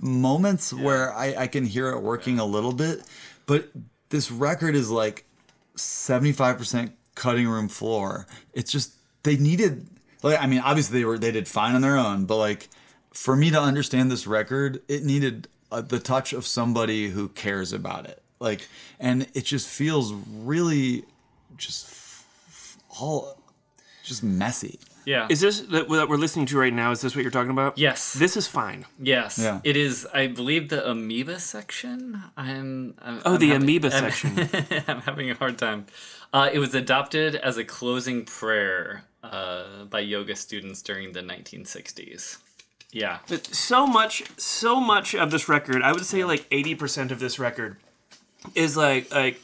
moments 0.00 0.72
where 0.72 1.12
I, 1.12 1.34
I 1.36 1.46
can 1.46 1.64
hear 1.64 1.90
it 1.90 2.00
working 2.00 2.38
a 2.38 2.44
little 2.44 2.72
bit, 2.72 3.02
but 3.46 3.68
this 4.10 4.30
record 4.30 4.74
is 4.74 4.90
like 4.90 5.24
75% 5.76 6.92
cutting 7.14 7.48
room 7.48 7.68
floor. 7.68 8.26
It's 8.52 8.70
just 8.70 8.94
they 9.22 9.36
needed 9.36 9.86
like 10.22 10.40
I 10.40 10.46
mean, 10.46 10.60
obviously 10.60 11.00
they 11.00 11.04
were 11.04 11.18
they 11.18 11.32
did 11.32 11.48
fine 11.48 11.74
on 11.74 11.80
their 11.80 11.96
own, 11.96 12.26
but 12.26 12.36
like 12.36 12.68
for 13.12 13.34
me 13.36 13.50
to 13.50 13.60
understand 13.60 14.10
this 14.10 14.26
record, 14.26 14.82
it 14.88 15.04
needed 15.04 15.48
uh, 15.72 15.80
the 15.80 15.98
touch 15.98 16.32
of 16.32 16.46
somebody 16.46 17.08
who 17.08 17.28
cares 17.28 17.72
about 17.72 18.06
it. 18.06 18.22
Like, 18.38 18.68
and 18.98 19.26
it 19.34 19.44
just 19.44 19.68
feels 19.68 20.12
really 20.12 21.04
just 21.56 21.86
f- 21.86 22.26
f- 22.48 22.76
all 23.00 23.36
just 24.04 24.22
messy. 24.22 24.78
Yeah. 25.06 25.26
Is 25.30 25.40
this 25.40 25.60
that 25.60 25.88
that 25.88 26.08
we're 26.08 26.16
listening 26.16 26.46
to 26.46 26.58
right 26.58 26.72
now? 26.72 26.90
Is 26.90 27.00
this 27.00 27.14
what 27.16 27.22
you're 27.22 27.30
talking 27.30 27.50
about? 27.50 27.78
Yes. 27.78 28.12
This 28.14 28.36
is 28.36 28.46
fine. 28.46 28.84
Yes, 28.98 29.38
Yeah. 29.38 29.60
it 29.64 29.76
is. 29.76 30.06
I 30.12 30.26
believe 30.26 30.68
the 30.68 30.88
amoeba 30.88 31.40
section. 31.40 32.22
I'm. 32.36 32.94
I'm 33.00 33.20
Oh, 33.24 33.34
I'm 33.34 33.38
the 33.40 33.48
having- 33.48 33.62
amoeba 33.62 33.88
I'm- 33.94 34.10
section. 34.10 34.84
I'm 34.88 35.00
having 35.02 35.30
a 35.30 35.34
hard 35.34 35.58
time. 35.58 35.86
Uh, 36.32 36.48
it 36.52 36.58
was 36.58 36.74
adopted 36.74 37.34
as 37.34 37.56
a 37.56 37.64
closing 37.64 38.24
prayer 38.24 39.04
uh, 39.24 39.84
by 39.88 40.00
yoga 40.00 40.36
students 40.36 40.80
during 40.82 41.12
the 41.12 41.20
1960s. 41.22 42.38
Yeah. 42.92 43.18
But 43.28 43.46
so 43.46 43.86
much, 43.86 44.22
so 44.36 44.80
much 44.80 45.14
of 45.14 45.30
this 45.30 45.48
record, 45.48 45.82
I 45.82 45.92
would 45.92 46.04
say 46.04 46.24
like 46.24 46.44
eighty 46.50 46.74
percent 46.74 47.10
of 47.12 47.18
this 47.20 47.38
record 47.38 47.76
is 48.54 48.76
like 48.76 49.12
like 49.14 49.40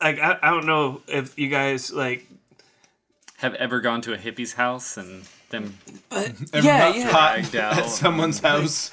like 0.00 0.18
I, 0.18 0.38
I 0.42 0.50
don't 0.50 0.66
know 0.66 1.02
if 1.08 1.38
you 1.38 1.48
guys 1.48 1.92
like 1.92 2.26
Have 3.38 3.54
ever 3.54 3.80
gone 3.80 4.00
to 4.02 4.12
a 4.12 4.16
hippie's 4.16 4.52
house 4.54 4.96
and 4.96 5.24
them 5.50 5.76
yeah 6.12 6.28
not 6.52 6.96
yeah 6.96 7.10
hot 7.10 7.34
dragged 7.34 7.56
out? 7.56 7.78
at 7.78 7.86
someone's 7.90 8.40
house. 8.40 8.90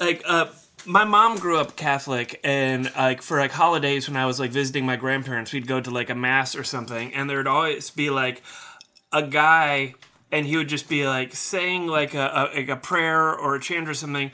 like 0.00 0.22
uh 0.26 0.46
my 0.86 1.04
mom 1.04 1.36
grew 1.38 1.58
up 1.58 1.76
Catholic, 1.76 2.40
and 2.42 2.90
like 2.96 3.20
for 3.20 3.38
like 3.38 3.50
holidays 3.50 4.08
when 4.08 4.16
I 4.16 4.24
was 4.24 4.40
like 4.40 4.50
visiting 4.50 4.86
my 4.86 4.96
grandparents, 4.96 5.52
we'd 5.52 5.66
go 5.66 5.78
to 5.78 5.90
like 5.90 6.08
a 6.08 6.14
mass 6.14 6.56
or 6.56 6.64
something, 6.64 7.12
and 7.12 7.28
there'd 7.28 7.46
always 7.46 7.90
be 7.90 8.08
like 8.08 8.42
a 9.12 9.22
guy, 9.22 9.94
and 10.32 10.46
he 10.46 10.56
would 10.56 10.68
just 10.70 10.88
be 10.88 11.06
like 11.06 11.34
saying 11.34 11.86
like 11.86 12.14
a, 12.14 12.48
a 12.52 12.56
like 12.56 12.68
a 12.70 12.76
prayer 12.76 13.30
or 13.34 13.56
a 13.56 13.60
chant 13.60 13.88
or 13.90 13.94
something. 13.94 14.30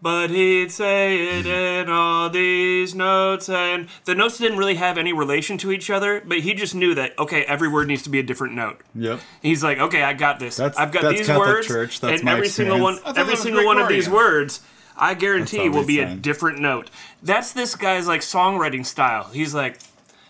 But 0.00 0.30
he'd 0.30 0.70
say 0.70 1.38
it 1.38 1.46
mm-hmm. 1.46 1.88
in 1.88 1.88
all 1.90 2.30
these 2.30 2.94
notes, 2.94 3.48
and 3.48 3.88
the 4.04 4.14
notes 4.14 4.38
didn't 4.38 4.58
really 4.58 4.76
have 4.76 4.96
any 4.96 5.12
relation 5.12 5.58
to 5.58 5.72
each 5.72 5.90
other. 5.90 6.22
But 6.24 6.40
he 6.40 6.54
just 6.54 6.74
knew 6.74 6.94
that 6.94 7.18
okay, 7.18 7.42
every 7.44 7.68
word 7.68 7.88
needs 7.88 8.02
to 8.02 8.10
be 8.10 8.20
a 8.20 8.22
different 8.22 8.54
note. 8.54 8.80
Yep. 8.94 9.20
He's 9.42 9.64
like, 9.64 9.78
okay, 9.78 10.02
I 10.02 10.12
got 10.12 10.38
this. 10.38 10.56
That's- 10.56 10.78
I've 10.78 10.92
got 10.92 11.10
these 11.10 11.26
Catholic 11.26 11.48
words, 11.48 11.66
Church. 11.66 12.00
That's 12.00 12.20
and 12.20 12.28
every 12.28 12.48
single 12.48 12.78
one, 12.80 12.94
experience. 12.94 13.18
I 13.18 13.20
thought 13.20 13.30
every 13.32 13.36
single 13.36 13.64
one 13.64 13.78
of 13.78 13.88
these 13.88 14.08
words, 14.08 14.60
I 14.96 15.14
guarantee 15.14 15.68
will 15.68 15.86
be 15.86 15.98
a 16.00 16.14
different 16.14 16.60
note. 16.60 16.90
That's 17.22 17.52
this 17.52 17.74
guy's 17.74 18.06
like 18.06 18.20
songwriting 18.20 18.86
style. 18.86 19.24
He's 19.24 19.52
like, 19.52 19.80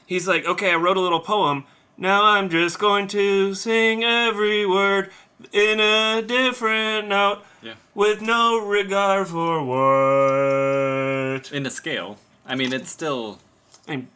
he's 0.07 0.27
like, 0.27 0.47
okay, 0.47 0.73
I 0.73 0.77
wrote 0.77 0.97
a 0.97 1.01
little 1.01 1.21
poem. 1.21 1.65
Now 1.99 2.25
I'm 2.25 2.49
just 2.49 2.79
going 2.79 3.09
to 3.09 3.55
sing 3.55 4.05
every 4.05 4.65
word 4.65 5.11
in 5.53 5.81
a 5.81 6.23
different 6.23 7.09
note, 7.09 7.43
Yeah. 7.63 7.75
with 7.95 8.21
no 8.21 8.59
regard 8.59 9.29
for 9.29 9.63
what. 9.65 11.53
in 11.53 11.67
a 11.67 11.71
scale. 11.71 12.19
I 12.47 12.55
mean, 12.55 12.73
it's 12.73 12.91
still 12.91 13.39
I 13.87 13.97
mean, 13.97 14.09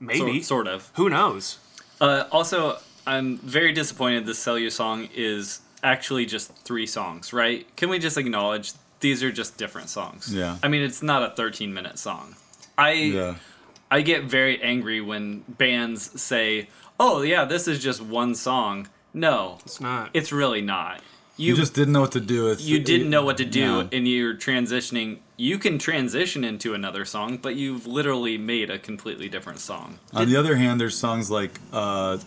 sor- 0.00 0.06
maybe. 0.26 0.42
sort 0.42 0.66
of. 0.68 0.90
Who 0.94 1.10
knows? 1.10 1.58
Uh, 2.00 2.24
also, 2.32 2.78
I'm 3.06 3.38
very 3.38 3.72
disappointed 3.72 4.26
this 4.26 4.38
Cellular 4.38 4.70
song 4.70 5.08
is 5.14 5.60
actually 5.82 6.26
just 6.26 6.52
three 6.64 6.86
songs, 6.86 7.32
right? 7.32 7.66
Can 7.76 7.88
we 7.90 7.98
just 7.98 8.16
acknowledge 8.16 8.72
these 9.00 9.22
are 9.22 9.32
just 9.32 9.56
different 9.58 9.88
songs? 9.88 10.32
Yeah. 10.34 10.56
I 10.62 10.68
mean, 10.68 10.82
it's 10.82 11.02
not 11.02 11.22
a 11.22 11.34
13 11.34 11.72
minute 11.74 11.98
song. 11.98 12.36
I 12.78 12.92
Yeah. 12.92 13.34
I 13.90 14.02
get 14.02 14.24
very 14.24 14.62
angry 14.62 15.00
when 15.00 15.40
bands 15.48 16.20
say, 16.20 16.68
"Oh 17.00 17.22
yeah, 17.22 17.44
this 17.44 17.66
is 17.66 17.82
just 17.82 18.00
one 18.00 18.34
song." 18.36 18.88
No, 19.14 19.58
It's 19.64 19.80
not. 19.80 20.10
it's 20.14 20.32
really 20.32 20.60
not. 20.60 21.00
You 21.36 21.56
just 21.56 21.72
didn't 21.72 21.94
know 21.94 22.02
what 22.02 22.12
to 22.12 22.20
do 22.20 22.44
with 22.44 22.60
you 22.60 22.78
didn't 22.80 23.08
know 23.08 23.24
what 23.24 23.38
to 23.38 23.46
do 23.46 23.60
Yeah. 23.60 23.84
and 23.92 24.06
you're 24.06 24.34
transitioning 24.34 25.18
you 25.38 25.56
can 25.58 25.78
transition 25.78 26.44
into 26.44 26.74
another 26.74 27.06
song 27.06 27.38
but 27.38 27.56
you've 27.56 27.86
literally 27.86 28.36
made 28.36 28.68
a 28.68 28.78
completely 28.78 29.28
different 29.30 29.58
song 29.58 29.98
On 30.12 30.28
the 30.28 30.36
other 30.36 30.54
hand, 30.56 30.78
there's 30.78 30.98
songs 30.98 31.30
like 31.30 31.58
uh, 31.72 32.18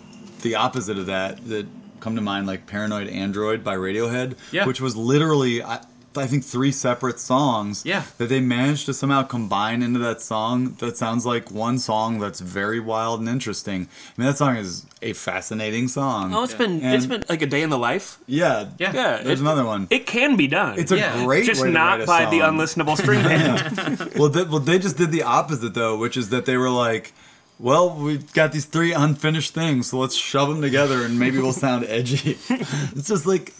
the 0.41 0.55
opposite 0.55 0.97
of 0.97 1.05
that 1.05 1.47
that 1.47 1.67
come 1.99 2.15
to 2.15 2.21
mind, 2.21 2.47
like 2.47 2.65
"Paranoid 2.65 3.07
Android" 3.07 3.63
by 3.63 3.75
Radiohead, 3.77 4.35
Yeah. 4.51 4.65
which 4.65 4.81
was 4.81 4.95
literally, 4.97 5.61
I, 5.63 5.79
I 6.17 6.27
think, 6.27 6.43
three 6.43 6.71
separate 6.71 7.19
songs. 7.19 7.83
Yeah. 7.85 8.03
that 8.17 8.29
they 8.29 8.39
managed 8.39 8.85
to 8.87 8.93
somehow 8.93 9.23
combine 9.23 9.81
into 9.81 9.99
that 9.99 10.21
song. 10.21 10.75
That 10.79 10.97
sounds 10.97 11.25
like 11.25 11.51
one 11.51 11.77
song 11.79 12.19
that's 12.19 12.39
very 12.39 12.79
wild 12.79 13.19
and 13.19 13.29
interesting. 13.29 13.87
I 14.17 14.21
mean, 14.21 14.27
that 14.27 14.37
song 14.37 14.55
is 14.57 14.85
a 15.01 15.13
fascinating 15.13 15.87
song. 15.87 16.33
oh, 16.33 16.43
it's 16.43 16.53
been 16.53 16.81
And- 16.81 16.95
it's 16.95 17.05
been 17.05 17.23
like 17.29 17.41
a 17.41 17.45
day 17.47 17.61
in 17.61 17.69
the 17.69 17.77
life. 17.77 18.17
yeah, 18.27 18.67
yeah 18.77 18.93
Yeah, 18.93 19.17
There's 19.23 19.39
it- 19.39 19.43
another 19.43 19.65
one. 19.65 19.87
It 19.89 20.05
can 20.05 20.35
be 20.35 20.47
done. 20.47 20.77
It's 20.79 20.91
a 20.91 20.97
Yeah. 20.97 21.23
great 21.25 21.45
just 21.45 21.61
way 21.61 21.67
to 21.67 21.73
not 21.73 21.99
write 21.99 22.03
a 22.03 22.05
by 22.05 22.25
the 22.29 22.39
unlistenable 22.39 22.97
string 22.97 23.21
band. 23.29 24.11
well, 24.17 24.29
they, 24.29 24.43
well, 24.43 24.59
they 24.59 24.79
just 24.79 24.97
did 24.97 25.11
the 25.11 25.23
opposite 25.23 25.73
though, 25.73 25.97
which 25.97 26.15
is 26.17 26.29
that 26.29 26.45
they 26.45 26.57
were 26.57 26.69
like, 26.69 27.13
"Well, 27.59 27.95
we've 27.95 28.31
got 28.33 28.51
these 28.51 28.65
three 28.65 28.93
unfinished 28.93 29.53
things, 29.53 29.87
so 29.87 29.97
let's 29.99 30.15
shove 30.15 30.49
them 30.49 30.61
together 30.61 31.03
and 31.05 31.19
maybe 31.19 31.37
we'll 31.39 31.53
sound 31.53 31.85
edgy." 31.85 32.37
it's 32.49 33.07
just 33.07 33.25
like, 33.25 33.53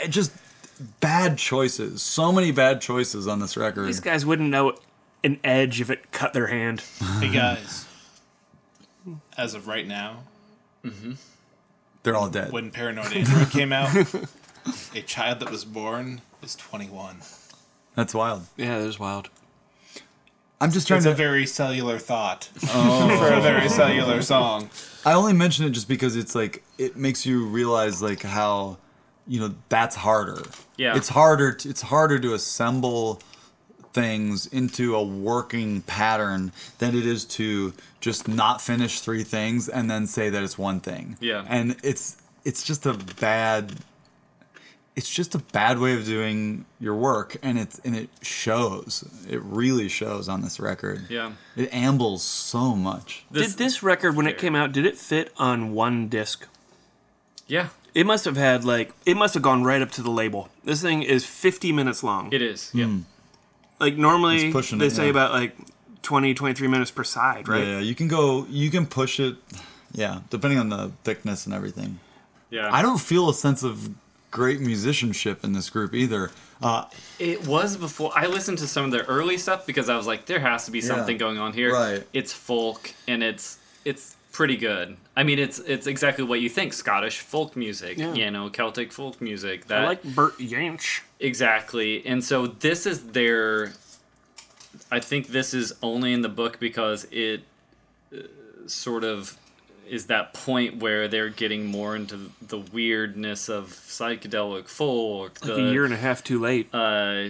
it 0.00 0.08
just 0.08 0.32
bad 1.00 1.38
choices. 1.38 2.02
So 2.02 2.32
many 2.32 2.52
bad 2.52 2.80
choices 2.80 3.26
on 3.26 3.40
this 3.40 3.56
record. 3.56 3.86
These 3.86 4.00
guys 4.00 4.24
wouldn't 4.26 4.50
know 4.50 4.76
an 5.24 5.38
edge 5.42 5.80
if 5.80 5.90
it 5.90 6.12
cut 6.12 6.32
their 6.32 6.46
hand. 6.48 6.80
hey 7.20 7.32
guys, 7.32 7.86
as 9.36 9.54
of 9.54 9.66
right 9.66 9.86
now, 9.86 10.24
They're 12.02 12.16
all 12.16 12.28
dead. 12.28 12.52
when 12.52 12.70
Paranoid 12.70 13.12
Android 13.12 13.50
came 13.50 13.72
out, 13.72 13.94
a 14.94 15.02
child 15.02 15.40
that 15.40 15.50
was 15.50 15.64
born 15.64 16.20
is 16.42 16.54
21. 16.56 17.16
That's 17.94 18.14
wild. 18.14 18.46
Yeah, 18.56 18.78
that 18.78 18.84
was 18.86 18.98
wild. 18.98 19.30
I'm 20.60 20.70
just 20.70 20.86
trying 20.86 20.98
It's 20.98 21.06
a 21.06 21.10
to. 21.10 21.14
very 21.16 21.46
cellular 21.46 21.98
thought 21.98 22.48
oh. 22.68 23.18
for 23.20 23.32
a 23.32 23.40
very 23.40 23.68
cellular 23.68 24.22
song. 24.22 24.70
I 25.04 25.12
only 25.12 25.32
mention 25.34 25.66
it 25.66 25.70
just 25.70 25.88
because 25.88 26.16
it's 26.16 26.34
like 26.34 26.62
it 26.78 26.96
makes 26.96 27.26
you 27.26 27.44
realize 27.46 28.00
like 28.02 28.22
how, 28.22 28.78
you 29.26 29.40
know, 29.40 29.54
that's 29.68 29.96
harder. 29.96 30.42
Yeah. 30.76 30.96
It's 30.96 31.08
harder. 31.08 31.52
To, 31.52 31.68
it's 31.68 31.82
harder 31.82 32.18
to 32.18 32.34
assemble 32.34 33.20
things 33.92 34.46
into 34.46 34.94
a 34.94 35.02
working 35.02 35.80
pattern 35.82 36.52
than 36.78 36.94
it 36.94 37.06
is 37.06 37.24
to 37.24 37.72
just 38.00 38.28
not 38.28 38.60
finish 38.60 39.00
three 39.00 39.24
things 39.24 39.68
and 39.68 39.90
then 39.90 40.06
say 40.06 40.28
that 40.28 40.42
it's 40.42 40.58
one 40.58 40.80
thing. 40.80 41.16
Yeah. 41.20 41.44
And 41.48 41.76
it's 41.82 42.16
it's 42.44 42.62
just 42.62 42.86
a 42.86 42.92
bad 42.92 43.72
it's 44.94 45.10
just 45.10 45.34
a 45.34 45.38
bad 45.38 45.78
way 45.78 45.94
of 45.94 46.04
doing 46.04 46.64
your 46.78 46.94
work 46.94 47.36
and 47.42 47.58
it's 47.58 47.78
and 47.80 47.96
it 47.96 48.10
shows. 48.22 49.02
It 49.28 49.40
really 49.42 49.88
shows 49.88 50.28
on 50.28 50.42
this 50.42 50.60
record. 50.60 51.06
Yeah. 51.08 51.32
It 51.56 51.72
ambles 51.72 52.22
so 52.22 52.76
much. 52.76 53.24
This- 53.30 53.48
did 53.48 53.58
this 53.58 53.82
record, 53.82 54.14
when 54.14 54.26
it 54.26 54.38
came 54.38 54.54
out, 54.54 54.72
did 54.72 54.84
it 54.86 54.96
fit 54.98 55.32
on 55.38 55.72
one 55.72 56.08
disc? 56.08 56.46
yeah 57.48 57.68
It 57.96 58.04
must 58.04 58.26
have 58.26 58.36
had 58.36 58.62
like 58.62 58.92
it 59.06 59.16
must 59.16 59.32
have 59.32 59.42
gone 59.42 59.64
right 59.64 59.80
up 59.80 59.90
to 59.92 60.02
the 60.02 60.10
label. 60.10 60.50
This 60.64 60.82
thing 60.82 61.02
is 61.02 61.24
50 61.24 61.72
minutes 61.72 62.02
long. 62.02 62.30
It 62.30 62.42
is. 62.42 62.70
Yeah. 62.74 62.94
like 63.80 63.96
normally 63.96 64.46
It's 64.46 64.52
pushing 64.52 64.78
they 64.78 64.88
it, 64.88 64.92
say 64.92 65.04
yeah. 65.04 65.10
about 65.16 65.32
like 65.32 65.56
20 66.02 66.34
23 66.34 66.68
minutes 66.68 66.90
per 66.90 67.04
side, 67.04 67.48
right? 67.48 67.66
Yeah, 67.66 67.78
you 67.80 67.94
can 67.94 68.06
go. 68.06 68.46
You 68.50 68.70
can 68.70 68.86
push 68.86 69.18
it. 69.18 69.36
Yeah, 69.92 70.20
depending 70.28 70.58
on 70.58 70.68
the 70.68 70.92
thickness 71.04 71.46
and 71.46 71.54
everything. 71.54 71.98
Yeah. 72.50 72.68
I 72.70 72.82
don't 72.82 73.00
feel 73.00 73.30
a 73.30 73.34
sense 73.34 73.62
of 73.62 73.88
great 74.30 74.60
musicianship 74.60 75.42
in 75.42 75.54
this 75.54 75.70
group 75.70 75.94
either. 75.94 76.30
Uh, 76.62 76.84
It 77.18 77.46
was 77.46 77.78
before 77.78 78.12
I 78.14 78.26
listened 78.26 78.58
to 78.58 78.66
some 78.68 78.84
of 78.84 78.90
their 78.90 79.04
early 79.04 79.38
stuff 79.38 79.66
because 79.66 79.88
I 79.88 79.96
was 79.96 80.06
like, 80.06 80.26
there 80.26 80.40
has 80.40 80.66
to 80.66 80.70
be 80.70 80.82
something 80.82 81.16
going 81.16 81.38
on 81.38 81.54
here. 81.54 81.72
Right. 81.72 82.06
It's 82.12 82.32
folk 82.34 82.92
and 83.08 83.22
it's 83.22 83.56
it's 83.86 84.16
pretty 84.36 84.56
good. 84.58 84.98
I 85.16 85.22
mean, 85.22 85.38
it's 85.38 85.58
it's 85.60 85.86
exactly 85.86 86.22
what 86.22 86.40
you 86.40 86.50
think 86.50 86.74
Scottish 86.74 87.20
folk 87.20 87.56
music, 87.56 87.96
Yeah. 87.96 88.12
you 88.12 88.30
know, 88.30 88.50
Celtic 88.50 88.92
folk 88.92 89.18
music. 89.18 89.66
That 89.68 89.80
I 89.84 89.86
like 89.86 90.02
Bert 90.02 90.36
Jansch. 90.38 91.00
exactly. 91.18 92.06
And 92.06 92.22
so 92.22 92.46
this 92.46 92.84
is 92.84 92.98
their. 93.12 93.72
I 94.92 95.00
think 95.00 95.28
this 95.28 95.54
is 95.54 95.72
only 95.82 96.12
in 96.12 96.20
the 96.20 96.28
book 96.28 96.60
because 96.60 97.06
it 97.10 97.44
uh, 98.12 98.18
sort 98.66 99.04
of 99.04 99.38
is 99.88 100.06
that 100.06 100.34
point 100.34 100.76
where 100.82 101.08
they're 101.08 101.30
getting 101.30 101.64
more 101.64 101.96
into 101.96 102.30
the 102.46 102.58
weirdness 102.58 103.48
of 103.48 103.68
psychedelic 103.68 104.68
folk. 104.68 105.38
Like 105.42 105.58
a 105.58 105.70
year 105.72 105.86
and 105.86 105.94
a 105.94 105.96
half 105.96 106.22
too 106.22 106.38
late. 106.38 106.68
uh, 106.74 107.28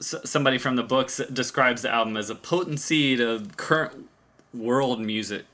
somebody 0.00 0.58
from 0.58 0.76
the 0.76 0.82
books 0.82 1.20
describes 1.32 1.82
the 1.82 1.90
album 1.90 2.16
as 2.16 2.28
a 2.30 2.34
potent 2.34 2.80
seed 2.80 3.20
of 3.20 3.56
current 3.56 4.08
world 4.52 5.00
music 5.00 5.44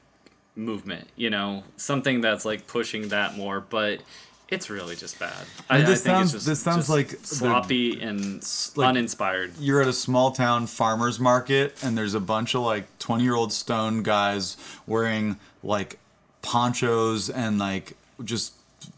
movement. 0.56 1.08
You 1.16 1.30
know, 1.30 1.62
something 1.76 2.20
that's 2.20 2.44
like 2.44 2.66
pushing 2.66 3.08
that 3.08 3.36
more, 3.36 3.60
but 3.60 4.00
it's 4.48 4.70
really 4.70 4.94
just 4.96 5.18
bad. 5.18 5.32
I, 5.68 5.80
this 5.80 5.88
I 6.00 6.04
think 6.04 6.04
sounds- 6.04 6.25
it's 6.26 6.32
just, 6.32 6.46
this 6.46 6.60
sounds 6.62 6.76
just 6.78 6.88
like 6.90 7.08
the- 7.20 7.26
sloppy 7.26 8.00
and 8.00 8.48
like- 8.76 8.88
uninspired. 8.90 9.52
you're 9.58 9.82
at 9.82 9.88
a 9.88 9.92
small 9.92 10.30
town 10.30 10.66
farmers 10.68 11.18
market 11.18 11.76
and 11.82 11.98
there's 11.98 12.14
a 12.14 12.20
bunch 12.20 12.54
of 12.54 12.62
like 12.62 12.86
20 13.00 13.25
year 13.25 13.34
old 13.34 13.52
stone 13.52 14.02
guys 14.04 14.56
wearing 14.86 15.36
like 15.64 15.98
ponchos 16.42 17.28
and 17.28 17.58
like 17.58 17.94
just 18.25 18.52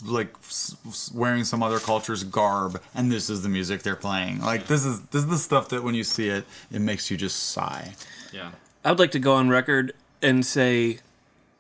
like 0.04 0.28
s- 0.44 0.76
s- 0.86 1.10
wearing 1.14 1.44
some 1.44 1.62
other 1.62 1.78
culture's 1.78 2.22
garb 2.24 2.78
and 2.94 3.10
this 3.10 3.30
is 3.30 3.42
the 3.42 3.48
music 3.48 3.82
they're 3.82 3.96
playing 3.96 4.38
like 4.40 4.66
this 4.66 4.84
is 4.84 5.00
this 5.06 5.22
is 5.22 5.28
the 5.28 5.38
stuff 5.38 5.70
that 5.70 5.82
when 5.82 5.94
you 5.94 6.04
see 6.04 6.28
it 6.28 6.44
it 6.70 6.80
makes 6.80 7.10
you 7.10 7.16
just 7.16 7.36
sigh 7.50 7.94
Yeah. 8.32 8.50
I 8.84 8.90
would 8.90 8.98
like 8.98 9.12
to 9.12 9.18
go 9.18 9.34
on 9.34 9.48
record 9.48 9.94
and 10.20 10.44
say 10.44 10.98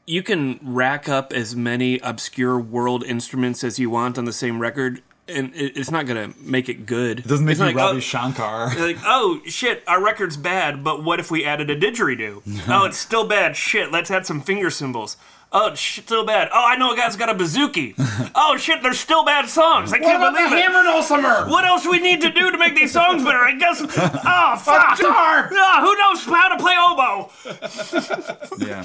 you 0.08 0.22
can 0.22 0.58
rack 0.62 1.06
up 1.06 1.34
as 1.34 1.54
many 1.54 1.98
obscure 1.98 2.58
world 2.58 3.04
instruments 3.04 3.62
as 3.62 3.78
you 3.78 3.90
want 3.90 4.16
on 4.16 4.24
the 4.24 4.32
same 4.32 4.58
record, 4.58 5.02
and 5.28 5.52
it's 5.54 5.90
not 5.90 6.06
gonna 6.06 6.32
make 6.40 6.70
it 6.70 6.86
good. 6.86 7.18
it 7.18 7.28
doesn't 7.28 7.44
make 7.44 7.52
it's 7.52 7.60
you 7.60 7.66
like, 7.66 7.76
Ravi 7.76 7.98
oh, 7.98 8.00
Shankar 8.00 8.74
like, 8.78 8.96
oh 9.04 9.42
shit, 9.44 9.84
our 9.86 10.02
record's 10.02 10.38
bad, 10.38 10.82
but 10.82 11.04
what 11.04 11.20
if 11.20 11.30
we 11.30 11.44
added 11.44 11.68
a 11.68 11.78
didgeridoo? 11.78 12.40
oh, 12.68 12.86
it's 12.86 12.96
still 12.96 13.28
bad. 13.28 13.54
Shit, 13.54 13.92
let's 13.92 14.10
add 14.10 14.24
some 14.24 14.40
finger 14.40 14.70
cymbals. 14.70 15.18
Oh, 15.52 15.68
it's 15.68 15.80
still 15.80 16.24
bad. 16.24 16.48
Oh, 16.52 16.64
I 16.66 16.76
know 16.76 16.92
a 16.92 16.96
guy's 16.96 17.16
got 17.16 17.28
a 17.28 17.34
bouzouki. 17.34 17.94
oh 18.34 18.56
shit, 18.56 18.82
there's 18.82 18.98
still 18.98 19.26
bad 19.26 19.46
songs. 19.46 19.92
I 19.92 19.98
can't 19.98 20.20
believe 20.22 20.50
it. 20.50 20.58
hammer 20.58 20.84
dulcimer? 20.84 21.50
What 21.50 21.66
else 21.66 21.86
we 21.86 22.00
need 22.00 22.22
to 22.22 22.30
do 22.30 22.50
to 22.50 22.56
make 22.56 22.74
these 22.74 22.92
songs 22.92 23.22
better? 23.22 23.40
I 23.40 23.54
guess. 23.56 23.82
Oh 24.30 24.56
fuck! 24.56 24.98
Ah, 25.02 25.80
who 25.82 25.94
knows 25.96 26.24
how 26.24 26.48
to 26.48 26.62
play 26.62 26.74
oboe? 26.78 28.66
yeah 28.66 28.84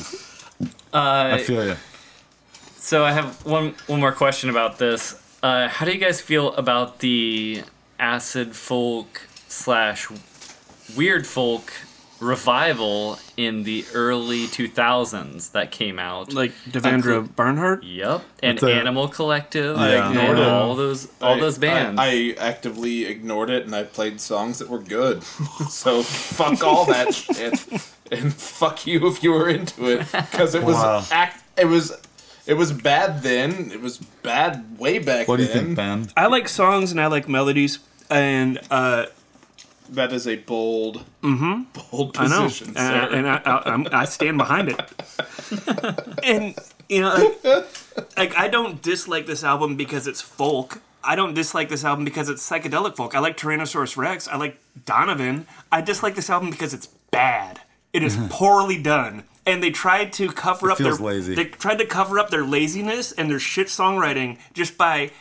Uh, 0.94 1.32
i 1.34 1.38
feel 1.40 1.66
you 1.66 1.76
So 2.78 3.04
I 3.04 3.12
have 3.14 3.44
one 3.46 3.76
one 3.88 4.00
more 4.00 4.12
question 4.12 4.50
about 4.50 4.78
this. 4.78 5.16
Uh, 5.42 5.68
how 5.68 5.86
do 5.86 5.92
you 5.92 5.98
guys 5.98 6.22
feel 6.22 6.54
about 6.56 7.00
the 7.00 7.64
acid 8.00 8.56
folk 8.56 9.22
slash 9.48 10.08
weird 10.96 11.26
folk 11.26 11.74
revival 12.20 13.18
in 13.36 13.64
the 13.64 13.84
early 13.94 14.48
2000s 14.48 15.52
that 15.52 15.72
came 15.72 15.98
out? 16.00 16.34
Like 16.34 16.52
Devendra 16.70 17.28
Banhart. 17.28 17.80
Yep, 17.84 18.22
and 18.42 18.58
That's 18.58 18.64
a- 18.72 18.76
Animal 18.76 19.08
Collective, 19.08 19.78
I 19.78 19.90
and 19.96 20.16
ignored 20.18 20.38
it. 20.40 20.48
all 20.48 20.76
those 20.76 21.08
all 21.22 21.36
I- 21.36 21.40
those 21.40 21.58
bands. 21.58 22.00
I, 22.00 22.06
I 22.06 22.36
actively 22.38 23.06
ignored 23.06 23.50
it 23.50 23.66
and 23.66 23.76
I 23.76 23.84
played 23.84 24.22
songs 24.22 24.60
that 24.60 24.70
were 24.70 24.80
good. 24.80 25.24
so 25.70 26.04
fuck 26.04 26.64
all 26.64 26.86
that 26.86 27.14
shit. 27.14 27.60
And 28.20 28.34
fuck 28.62 28.86
you 28.88 29.08
if 29.08 29.24
you 29.24 29.32
were 29.32 29.50
into 29.50 29.88
it. 29.90 30.00
Because 30.12 30.56
it 30.56 30.64
was 30.64 30.76
Wow. 30.76 31.06
act 31.12 31.44
it 31.58 31.66
was 31.66 31.92
it 32.46 32.56
was 32.56 32.72
bad 32.74 33.24
then. 33.24 33.72
It 33.72 33.82
was 33.82 33.98
bad 34.22 34.78
way 34.78 35.00
back 35.00 35.28
what 35.28 35.38
do 35.38 35.44
you 35.44 35.50
then. 35.50 35.64
think 35.66 35.76
ben 35.78 36.08
I 36.18 36.28
like 36.28 36.48
songs 36.50 36.92
and 36.92 37.00
I 37.00 37.08
like 37.08 37.28
melodies, 37.30 37.80
and 38.10 38.60
uh, 38.72 39.06
That 39.90 40.12
is 40.14 40.28
a 40.28 40.36
bold 40.38 41.06
bold 41.22 42.18
I 42.18 42.28
know, 42.28 42.44
position, 42.44 42.68
and, 42.70 42.78
sir. 42.78 43.10
and 43.16 43.28
I, 43.30 43.36
I, 43.46 44.02
I 44.02 44.06
stand 44.06 44.38
behind 44.38 44.70
it. 44.70 44.80
and 46.24 46.56
you 46.90 47.02
know, 47.02 47.36
like, 47.44 48.18
like 48.18 48.36
I 48.38 48.48
don't 48.48 48.82
dislike 48.82 49.26
this 49.26 49.44
album 49.44 49.76
because 49.76 50.08
it's 50.08 50.22
folk. 50.22 50.82
I 51.04 51.16
don't 51.16 51.34
dislike 51.34 51.70
this 51.70 51.84
album 51.84 52.06
because 52.06 52.30
it's 52.30 52.48
psychedelic 52.50 52.96
folk. 52.96 53.14
I 53.16 53.20
like 53.20 53.36
Tyrannosaurus 53.38 53.98
Rex. 53.98 54.28
I 54.28 54.38
like 54.38 54.58
Donovan. 54.86 55.46
I 55.72 55.82
dislike 55.82 56.16
this 56.16 56.30
album 56.30 56.50
because 56.50 56.74
it's 56.74 56.88
bad. 57.12 57.62
It 57.94 58.04
is 58.04 58.18
mm-hmm. 58.18 58.28
poorly 58.28 58.82
done. 58.82 59.24
And 59.46 59.62
they 59.62 59.72
tried 59.72 60.14
to 60.14 60.30
cover 60.30 60.72
up 60.72 60.78
feels 60.78 60.98
their 60.98 61.06
lazy. 61.06 61.36
they 61.36 61.46
tried 61.46 61.78
to 61.80 61.86
cover 61.86 62.18
up 62.18 62.30
their 62.30 62.46
laziness 62.46 63.12
and 63.12 63.30
their 63.30 63.40
shit 63.40 63.68
songwriting 63.68 64.40
just 64.54 64.78
by 64.78 65.12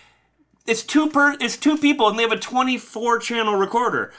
it's 0.64 0.84
two 0.84 1.10
per 1.10 1.36
it's 1.40 1.56
two 1.56 1.76
people 1.76 2.08
and 2.08 2.16
they 2.16 2.22
have 2.22 2.30
a 2.30 2.38
24 2.38 3.18
channel 3.18 3.56
recorder. 3.56 4.12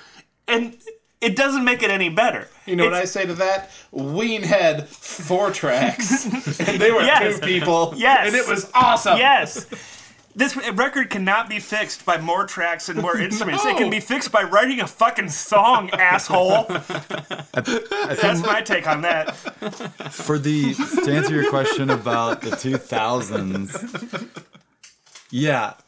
And 0.46 0.78
it 1.22 1.38
doesn't 1.38 1.64
make 1.64 1.82
it 1.82 1.90
any 1.90 2.10
better. 2.10 2.50
you 2.66 2.76
know 2.76 2.84
what 2.84 2.94
I 2.94 3.06
say 3.06 3.26
to 3.26 3.34
that? 3.36 3.72
Ween 3.92 4.44
had 4.44 4.90
four 4.90 5.52
tracks, 5.52 6.26
and 6.60 6.82
they 6.82 6.92
were 6.92 7.02
Yes. 7.02 7.40
two 7.40 7.46
people. 7.46 7.94
Yes. 7.96 8.28
and 8.28 8.36
it 8.36 8.46
was 8.46 8.70
awesome. 8.74 9.18
Yes. 9.18 9.66
This 10.36 10.56
record 10.56 11.10
cannot 11.12 11.48
be 11.48 11.60
fixed 11.60 12.06
by 12.06 12.18
more 12.18 12.46
tracks 12.48 12.90
and 12.90 13.00
more 13.00 13.18
instruments. 13.28 13.64
It 13.66 13.78
can 13.78 13.90
be 13.92 14.00
fixed 14.00 14.32
by 14.32 14.42
writing 14.44 14.80
a 14.82 14.88
fucking 14.88 15.30
song, 15.30 15.90
asshole. 15.94 16.64
That's 17.54 18.42
my 18.42 18.62
take 18.62 18.88
on 18.88 19.02
that. 19.02 19.36
for 20.12 20.40
the 20.40 20.74
to 20.74 21.12
answer 21.14 21.36
your 21.36 21.50
question 21.50 21.90
about 21.92 22.42
the 22.42 22.50
2000s 22.52 24.42
yeah 25.30 25.74
s- 25.74 25.83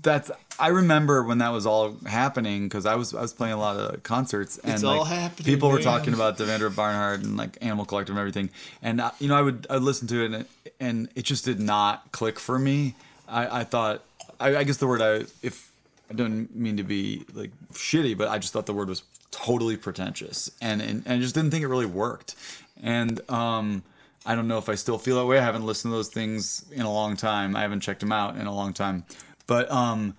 that's 0.00 0.30
i 0.60 0.68
remember 0.68 1.24
when 1.24 1.38
that 1.38 1.48
was 1.48 1.66
all 1.66 1.96
happening 2.06 2.68
because 2.68 2.86
i 2.86 2.94
was 2.94 3.12
i 3.14 3.20
was 3.20 3.32
playing 3.32 3.52
a 3.52 3.58
lot 3.58 3.76
of 3.76 4.00
concerts 4.04 4.58
and 4.58 4.80
like, 4.82 5.00
people 5.44 5.68
were 5.70 5.80
talking 5.80 6.14
about 6.14 6.38
devendra 6.38 6.70
banhart 6.70 7.16
and 7.16 7.36
like 7.36 7.58
animal 7.60 7.84
collective 7.84 8.14
and 8.14 8.20
everything 8.20 8.48
and 8.80 9.00
uh, 9.00 9.10
you 9.18 9.26
know 9.26 9.34
i 9.34 9.42
would 9.42 9.66
i'd 9.70 9.82
listen 9.82 10.06
to 10.06 10.22
it 10.22 10.26
and 10.26 10.34
it, 10.36 10.74
and 10.78 11.08
it 11.16 11.22
just 11.22 11.44
did 11.44 11.58
not 11.58 12.12
click 12.12 12.38
for 12.38 12.58
me 12.60 12.94
i 13.28 13.60
i 13.60 13.64
thought 13.64 14.04
i, 14.38 14.54
I 14.56 14.62
guess 14.62 14.76
the 14.76 14.86
word 14.86 15.02
i 15.02 15.24
if 15.42 15.72
i 16.10 16.14
don't 16.14 16.54
mean 16.54 16.76
to 16.76 16.84
be 16.84 17.24
like 17.34 17.50
shitty 17.72 18.16
but 18.16 18.28
i 18.28 18.38
just 18.38 18.52
thought 18.52 18.66
the 18.66 18.74
word 18.74 18.88
was 18.88 19.02
totally 19.32 19.76
pretentious 19.76 20.48
and 20.62 20.80
and, 20.80 21.02
and 21.06 21.14
i 21.14 21.18
just 21.18 21.34
didn't 21.34 21.50
think 21.50 21.64
it 21.64 21.68
really 21.68 21.86
worked 21.86 22.36
and 22.82 23.20
um 23.30 23.82
I 24.28 24.34
don't 24.34 24.48
know 24.48 24.58
if 24.58 24.68
I 24.68 24.74
still 24.74 24.98
feel 24.98 25.18
that 25.18 25.26
way. 25.26 25.38
I 25.38 25.42
haven't 25.42 25.64
listened 25.64 25.92
to 25.92 25.96
those 25.96 26.08
things 26.08 26.64
in 26.72 26.82
a 26.82 26.92
long 26.92 27.16
time. 27.16 27.54
I 27.54 27.62
haven't 27.62 27.78
checked 27.78 28.00
them 28.00 28.10
out 28.10 28.36
in 28.36 28.48
a 28.48 28.52
long 28.52 28.72
time. 28.72 29.04
But 29.46 29.70
um 29.70 30.16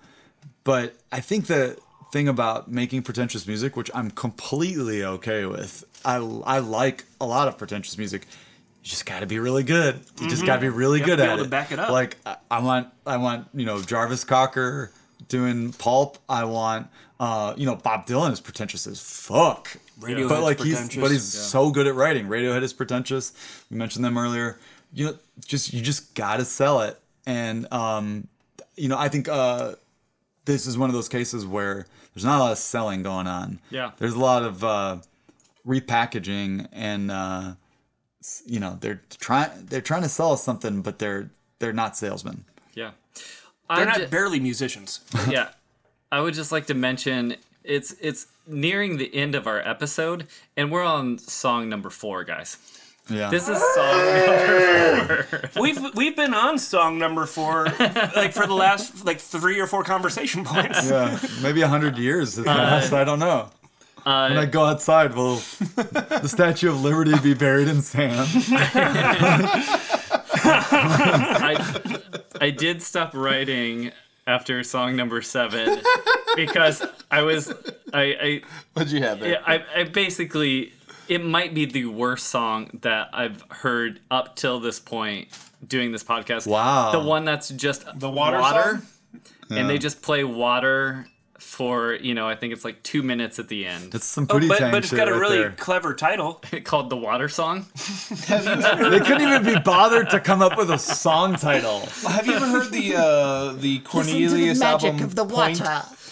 but 0.64 0.94
I 1.10 1.20
think 1.20 1.46
the 1.46 1.78
thing 2.12 2.28
about 2.28 2.70
making 2.70 3.02
pretentious 3.02 3.46
music, 3.46 3.76
which 3.76 3.90
I'm 3.94 4.10
completely 4.10 5.04
okay 5.04 5.46
with. 5.46 5.84
I 6.04 6.16
I 6.16 6.58
like 6.58 7.04
a 7.20 7.26
lot 7.26 7.48
of 7.48 7.58
pretentious 7.58 7.98
music. 7.98 8.26
You 8.82 8.90
just 8.90 9.06
got 9.06 9.20
to 9.20 9.26
be 9.26 9.38
really 9.38 9.64
good. 9.64 10.00
You 10.20 10.28
just 10.28 10.46
got 10.46 10.56
to 10.56 10.60
be 10.62 10.68
really 10.68 11.00
Mm-hmm. 11.00 11.10
You 11.10 11.16
good 11.16 11.22
be 11.22 11.28
at 11.28 11.38
it. 11.38 11.50
back 11.50 11.72
it 11.72 11.78
up. 11.78 11.90
Like 11.90 12.16
I, 12.24 12.36
I 12.50 12.62
want 12.62 12.88
I 13.06 13.16
want, 13.18 13.48
you 13.54 13.66
know, 13.66 13.82
Jarvis 13.82 14.24
Cocker 14.24 14.92
doing 15.28 15.72
pulp. 15.72 16.18
I 16.28 16.44
want 16.44 16.88
uh, 17.20 17.52
you 17.56 17.66
know, 17.66 17.74
Bob 17.74 18.06
Dylan 18.06 18.30
is 18.32 18.40
pretentious 18.40 18.86
as 18.86 19.00
fuck. 19.00 19.76
Radiohead's 20.00 20.28
but 20.28 20.42
like 20.42 20.60
he's 20.60 20.74
pretentious. 20.76 21.02
but 21.02 21.10
he's 21.10 21.24
so 21.24 21.70
good 21.70 21.86
at 21.88 21.94
writing. 21.96 22.28
Radiohead 22.28 22.62
is 22.62 22.72
pretentious. 22.72 23.32
We 23.70 23.76
mentioned 23.76 24.04
them 24.04 24.16
earlier. 24.16 24.58
You 24.92 25.06
know, 25.06 25.18
just 25.44 25.72
you 25.74 25.82
just 25.82 26.14
gotta 26.14 26.44
sell 26.44 26.80
it. 26.82 26.98
And 27.26 27.70
um, 27.72 28.28
you 28.78 28.88
know, 28.88 28.98
I 28.98 29.08
think 29.08 29.28
uh, 29.28 29.74
this 30.44 30.66
is 30.66 30.78
one 30.78 30.88
of 30.88 30.94
those 30.94 31.08
cases 31.08 31.46
where 31.46 31.86
there's 32.14 32.24
not 32.24 32.38
a 32.38 32.42
lot 32.44 32.52
of 32.52 32.58
selling 32.58 33.02
going 33.02 33.26
on. 33.26 33.60
Yeah. 33.70 33.90
There's 33.98 34.14
a 34.14 34.18
lot 34.18 34.42
of 34.42 34.64
uh, 34.64 34.98
repackaging 35.66 36.68
and 36.72 37.10
uh, 37.10 37.52
you 38.46 38.60
know 38.60 38.76
they're 38.80 39.02
trying 39.18 39.50
they're 39.66 39.80
trying 39.80 40.02
to 40.02 40.08
sell 40.08 40.32
us 40.32 40.42
something, 40.42 40.82
but 40.82 40.98
they're 40.98 41.30
they're 41.58 41.72
not 41.72 41.96
salesmen. 41.96 42.44
yeah. 42.74 42.92
They're 43.68 43.80
I 43.80 43.84
not 43.84 43.96
ju- 43.98 44.06
barely 44.08 44.40
musicians. 44.40 45.00
yeah. 45.28 45.48
I 46.10 46.20
would 46.20 46.32
just 46.32 46.52
like 46.52 46.66
to 46.66 46.74
mention 46.74 47.36
it's 47.64 47.92
it's 48.00 48.26
nearing 48.46 48.96
the 48.96 49.14
end 49.14 49.34
of 49.34 49.46
our 49.46 49.60
episode 49.60 50.26
and 50.56 50.72
we're 50.72 50.84
on 50.84 51.18
song 51.18 51.68
number 51.68 51.90
4, 51.90 52.24
guys. 52.24 52.56
Yeah. 53.10 53.30
This 53.30 53.48
is 53.48 53.58
song 53.74 53.96
number 54.96 55.22
four. 55.22 55.62
We've 55.62 55.94
we've 55.94 56.16
been 56.16 56.34
on 56.34 56.58
song 56.58 56.98
number 56.98 57.24
four 57.26 57.64
like 58.14 58.32
for 58.34 58.46
the 58.46 58.54
last 58.54 59.04
like 59.06 59.18
three 59.20 59.58
or 59.60 59.66
four 59.66 59.82
conversation 59.84 60.44
points. 60.44 60.90
yeah, 60.90 61.18
maybe 61.42 61.62
a 61.62 61.68
hundred 61.68 61.96
years 61.98 62.36
has 62.36 62.44
passed. 62.44 62.92
I 62.92 63.04
don't 63.04 63.18
know. 63.18 63.48
Uh, 64.04 64.28
When 64.28 64.38
I 64.38 64.46
go 64.46 64.64
outside, 64.64 65.14
will 65.14 65.36
the 65.76 66.28
Statue 66.28 66.70
of 66.70 66.80
Liberty 66.82 67.18
be 67.22 67.34
buried 67.34 67.68
in 67.68 67.82
sand? 67.82 68.28
I, 70.40 71.98
I 72.40 72.50
did 72.50 72.82
stop 72.82 73.14
writing 73.14 73.92
after 74.26 74.62
song 74.62 74.96
number 74.96 75.22
seven 75.22 75.80
because 76.36 76.82
I 77.10 77.22
was 77.22 77.52
I 77.92 78.02
I 78.02 78.40
What'd 78.74 78.92
you 78.92 79.02
have 79.02 79.20
there? 79.20 79.32
Yeah, 79.32 79.42
I, 79.46 79.64
I 79.76 79.84
basically 79.84 80.72
it 81.08 81.24
might 81.24 81.54
be 81.54 81.64
the 81.66 81.86
worst 81.86 82.26
song 82.28 82.70
that 82.82 83.08
I've 83.12 83.42
heard 83.50 84.00
up 84.10 84.36
till 84.36 84.60
this 84.60 84.78
point 84.80 85.28
doing 85.66 85.92
this 85.92 86.04
podcast. 86.04 86.46
Wow. 86.46 86.92
The 86.92 87.00
one 87.00 87.24
that's 87.24 87.48
just 87.50 87.84
The 87.98 88.10
water 88.10 88.40
song? 88.42 88.82
and 89.50 89.68
they 89.70 89.78
just 89.78 90.02
play 90.02 90.24
water 90.24 91.06
for 91.38 91.94
you 91.94 92.14
know 92.14 92.28
I 92.28 92.34
think 92.34 92.52
it's 92.52 92.64
like 92.64 92.82
two 92.82 93.02
minutes 93.02 93.38
at 93.38 93.48
the 93.48 93.64
end. 93.64 93.94
It's 93.94 94.04
some 94.04 94.26
Oh, 94.28 94.38
but, 94.40 94.58
tang 94.58 94.70
but 94.70 94.78
it's 94.78 94.88
shit 94.88 94.96
got 94.98 95.08
a 95.08 95.12
right 95.12 95.20
really 95.20 95.38
there. 95.38 95.52
clever 95.52 95.94
title. 95.94 96.42
called 96.64 96.90
the 96.90 96.96
water 96.96 97.28
song. 97.28 97.64
They 98.28 99.00
couldn't 99.00 99.22
even 99.22 99.44
be 99.44 99.58
bothered 99.64 100.10
to 100.10 100.20
come 100.20 100.42
up 100.42 100.56
with 100.58 100.70
a 100.70 100.78
song 100.78 101.36
title. 101.36 101.80
Have 102.06 102.26
you 102.26 102.34
ever 102.34 102.46
heard 102.46 102.70
the 102.70 102.94
uh, 102.96 103.52
the 103.52 103.78
Cornelius 103.80 104.60
album? 104.60 105.02
Of 105.02 105.14
the 105.14 105.24
water? 105.24 105.64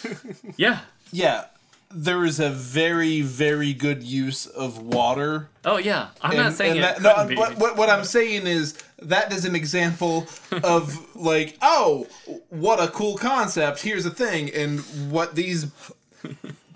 Point? 0.02 0.54
Yeah. 0.56 0.80
Yeah, 1.12 1.44
there 1.90 2.24
is 2.24 2.40
a 2.40 2.50
very 2.50 3.20
very 3.22 3.72
good 3.72 4.02
use 4.02 4.46
of 4.46 4.78
water. 4.78 5.48
Oh 5.64 5.76
yeah. 5.78 6.08
I'm 6.20 6.36
not 6.36 6.52
saying 6.54 6.72
and 6.72 6.80
it 6.80 7.02
that- 7.02 7.02
no, 7.02 7.26
be. 7.28 7.36
what, 7.36 7.56
what, 7.58 7.76
what 7.76 7.88
I'm 7.88 8.04
saying 8.04 8.46
is 8.46 8.76
that 9.00 9.32
is 9.32 9.44
an 9.44 9.54
example 9.54 10.26
of 10.64 11.14
like, 11.16 11.56
oh, 11.62 12.06
what 12.50 12.80
a 12.82 12.88
cool 12.88 13.16
concept. 13.16 13.82
Here's 13.82 14.04
the 14.04 14.10
thing, 14.10 14.50
and 14.54 14.80
what 15.10 15.34
these 15.34 15.66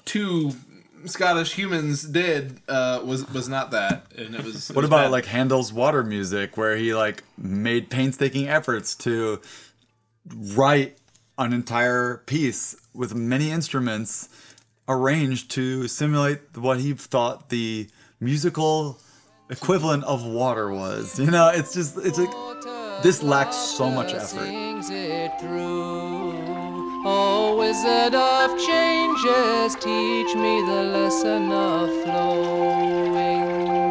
two 0.05 0.53
Scottish 1.07 1.55
humans 1.55 2.03
did 2.03 2.61
uh, 2.69 3.01
was 3.05 3.29
was 3.33 3.49
not 3.49 3.71
that, 3.71 4.07
and 4.17 4.35
it 4.35 4.45
was. 4.45 4.71
it 4.71 4.77
What 4.77 4.83
was 4.83 4.91
about 4.91 5.05
bad. 5.05 5.11
like 5.13 5.25
Handel's 5.27 5.73
water 5.73 6.03
music, 6.05 6.57
where 6.57 6.77
he 6.77 6.95
like 6.95 7.25
made 7.39 7.89
painstaking 7.91 8.49
efforts 8.49 8.95
to 8.97 9.41
write 10.35 10.99
an 11.39 11.53
entire 11.55 12.19
piece 12.27 12.77
with 12.95 13.15
many 13.15 13.51
instruments 13.51 14.29
arranged 14.91 15.53
to 15.53 15.87
simulate 15.87 16.41
what 16.57 16.81
he 16.81 16.93
thought 16.93 17.49
the 17.49 17.89
musical 18.19 19.01
equivalent 19.49 20.05
of 20.05 20.27
water 20.27 20.71
was. 20.71 21.19
You 21.19 21.31
know, 21.31 21.49
it's 21.49 21.73
just 21.73 21.97
it's 21.99 22.19
like 22.19 23.03
this 23.03 23.23
lacks 23.23 23.57
so 23.57 23.89
much 23.89 24.13
effort. 24.13 24.45
Sings 24.45 24.91
it 24.91 25.31
through. 25.41 26.31
Oh, 27.03 27.57
wizard 27.57 28.15
of 28.15 28.51
changes, 28.59 29.75
teach 29.77 30.35
me 30.37 30.61
the 30.61 30.83
lesson 30.93 31.51
of 31.51 31.89
flowing. 32.05 33.90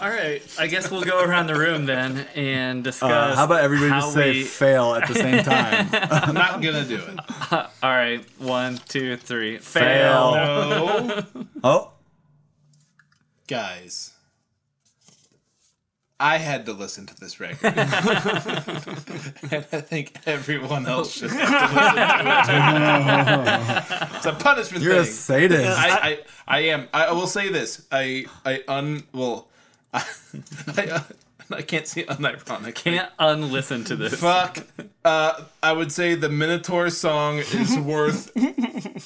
All 0.00 0.08
right. 0.10 0.42
I 0.58 0.66
guess 0.66 0.90
we'll 0.90 1.02
go 1.02 1.22
around 1.24 1.46
the 1.46 1.54
room 1.54 1.86
then 1.86 2.26
and 2.34 2.82
discuss. 2.84 3.10
Uh, 3.10 3.36
how 3.36 3.44
about 3.44 3.60
everybody 3.62 3.90
how 3.90 4.00
just 4.00 4.14
say 4.14 4.32
we- 4.32 4.42
fail 4.44 4.94
at 4.94 5.06
the 5.08 5.14
same 5.14 5.42
time? 5.44 5.88
I'm 5.92 6.34
not 6.34 6.60
gonna 6.62 6.84
do 6.84 6.96
it. 6.96 7.18
All 7.52 7.68
right. 7.82 8.24
One, 8.38 8.78
two, 8.88 9.16
three. 9.16 9.58
Fail. 9.58 10.32
Fail. 10.34 11.04
No, 11.04 11.24
oh, 11.62 11.92
guys. 13.46 14.10
I 16.20 16.38
had 16.38 16.64
to 16.66 16.72
listen 16.72 17.06
to 17.06 17.14
this 17.20 17.40
record, 17.40 17.64
and 17.76 17.84
I 19.72 19.80
think 19.80 20.16
everyone 20.26 20.86
else 20.86 21.12
should 21.12 21.30
have 21.32 21.70
to 21.70 21.74
listen 21.74 21.96
to 22.46 23.80
it. 23.82 24.06
Too. 24.06 24.14
It's 24.16 24.26
a 24.26 24.32
punishment 24.32 24.82
thing. 24.84 24.92
you're 24.92 25.00
a 25.00 25.04
thing. 25.04 25.12
sadist. 25.12 25.66
I, 25.78 25.88
I, 25.90 26.18
I 26.46 26.60
am. 26.66 26.88
I 26.94 27.12
will 27.12 27.26
say 27.26 27.48
this. 27.50 27.84
I, 27.90 28.26
I 28.46 28.62
un. 28.68 29.02
Well, 29.12 29.48
I, 29.94 30.04
I, 30.76 30.82
uh, 30.86 31.00
I 31.50 31.62
can't 31.62 31.86
say 31.86 32.04
unironic. 32.04 32.74
Can't 32.74 33.10
unlisten 33.18 33.84
to 33.84 33.96
this. 33.96 34.14
Fuck. 34.14 34.58
Uh, 35.04 35.42
I 35.62 35.72
would 35.72 35.92
say 35.92 36.14
the 36.14 36.28
Minotaur 36.28 36.90
song 36.90 37.38
is 37.38 37.76
worth 37.78 38.30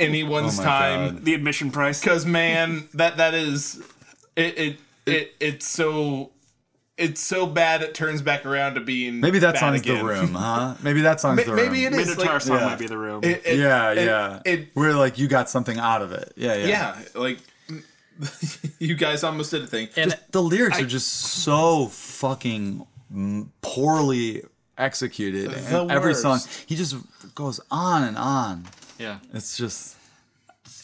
anyone's 0.01 0.59
Oh 0.59 0.63
my 0.63 0.69
time 0.69 1.15
God. 1.15 1.25
The 1.25 1.35
admission 1.35 1.71
price. 1.71 2.01
because 2.01 2.25
man, 2.27 2.89
that 2.95 3.17
that 3.19 3.35
is 3.35 3.83
it. 4.37 4.59
It 4.59 4.77
it 5.07 5.35
it's 5.41 5.67
so. 5.67 6.31
It's 6.97 7.21
so 7.21 7.47
bad 7.47 7.83
it 7.83 7.95
turns 7.95 8.23
back 8.23 8.45
around 8.45 8.75
to 8.75 8.81
being 8.81 9.21
Maybe 9.21 9.39
that 9.39 9.55
bad 9.55 9.61
song's 9.61 9.83
again. 9.83 9.99
the 9.99 10.05
room, 10.05 10.35
huh? 10.35 10.75
Maybe 10.83 11.03
that 11.03 11.21
song's 11.21 11.37
Ma- 11.37 11.45
the 11.45 11.53
room. 11.53 11.65
Maybe 11.67 11.85
it 11.85 11.93
is. 11.95 12.09
Minotaur 12.09 12.33
like, 12.33 12.41
song 12.43 12.59
yeah. 12.59 12.67
might 12.67 12.79
be 12.81 12.89
the 12.89 12.99
room. 12.99 13.23
it- 13.23 13.43
it- 13.47 13.57
yeah, 13.61 13.93
it- 13.93 14.05
yeah. 14.05 14.41
It, 14.45 14.69
We're 14.75 14.95
like, 14.97 15.17
you 15.17 15.29
got 15.29 15.49
something 15.49 15.79
out 15.79 16.03
of 16.03 16.11
it. 16.11 16.33
Yeah, 16.35 16.55
yeah. 16.57 16.67
yeah, 16.67 16.97
like 17.15 17.39
you 18.79 18.95
guys 18.95 19.23
almost 19.25 19.51
did 19.51 19.63
a 19.63 19.67
thing. 19.67 19.89
And 19.97 20.11
Just 20.11 20.33
the 20.33 20.43
lyrics 20.43 20.81
are 20.81 20.87
just 20.87 21.09
so 21.09 21.87
fucking 21.89 22.87
poorly 23.63 24.43
executed. 24.77 25.51
The 25.51 25.83
And 25.83 25.91
every 25.91 26.15
song, 26.15 26.41
he 26.67 26.77
just 26.77 26.97
goes 27.35 27.61
on 27.71 28.05
and 28.05 28.17
on. 28.17 28.65
yeah. 28.99 29.19
It's 29.33 29.57
just 29.57 29.97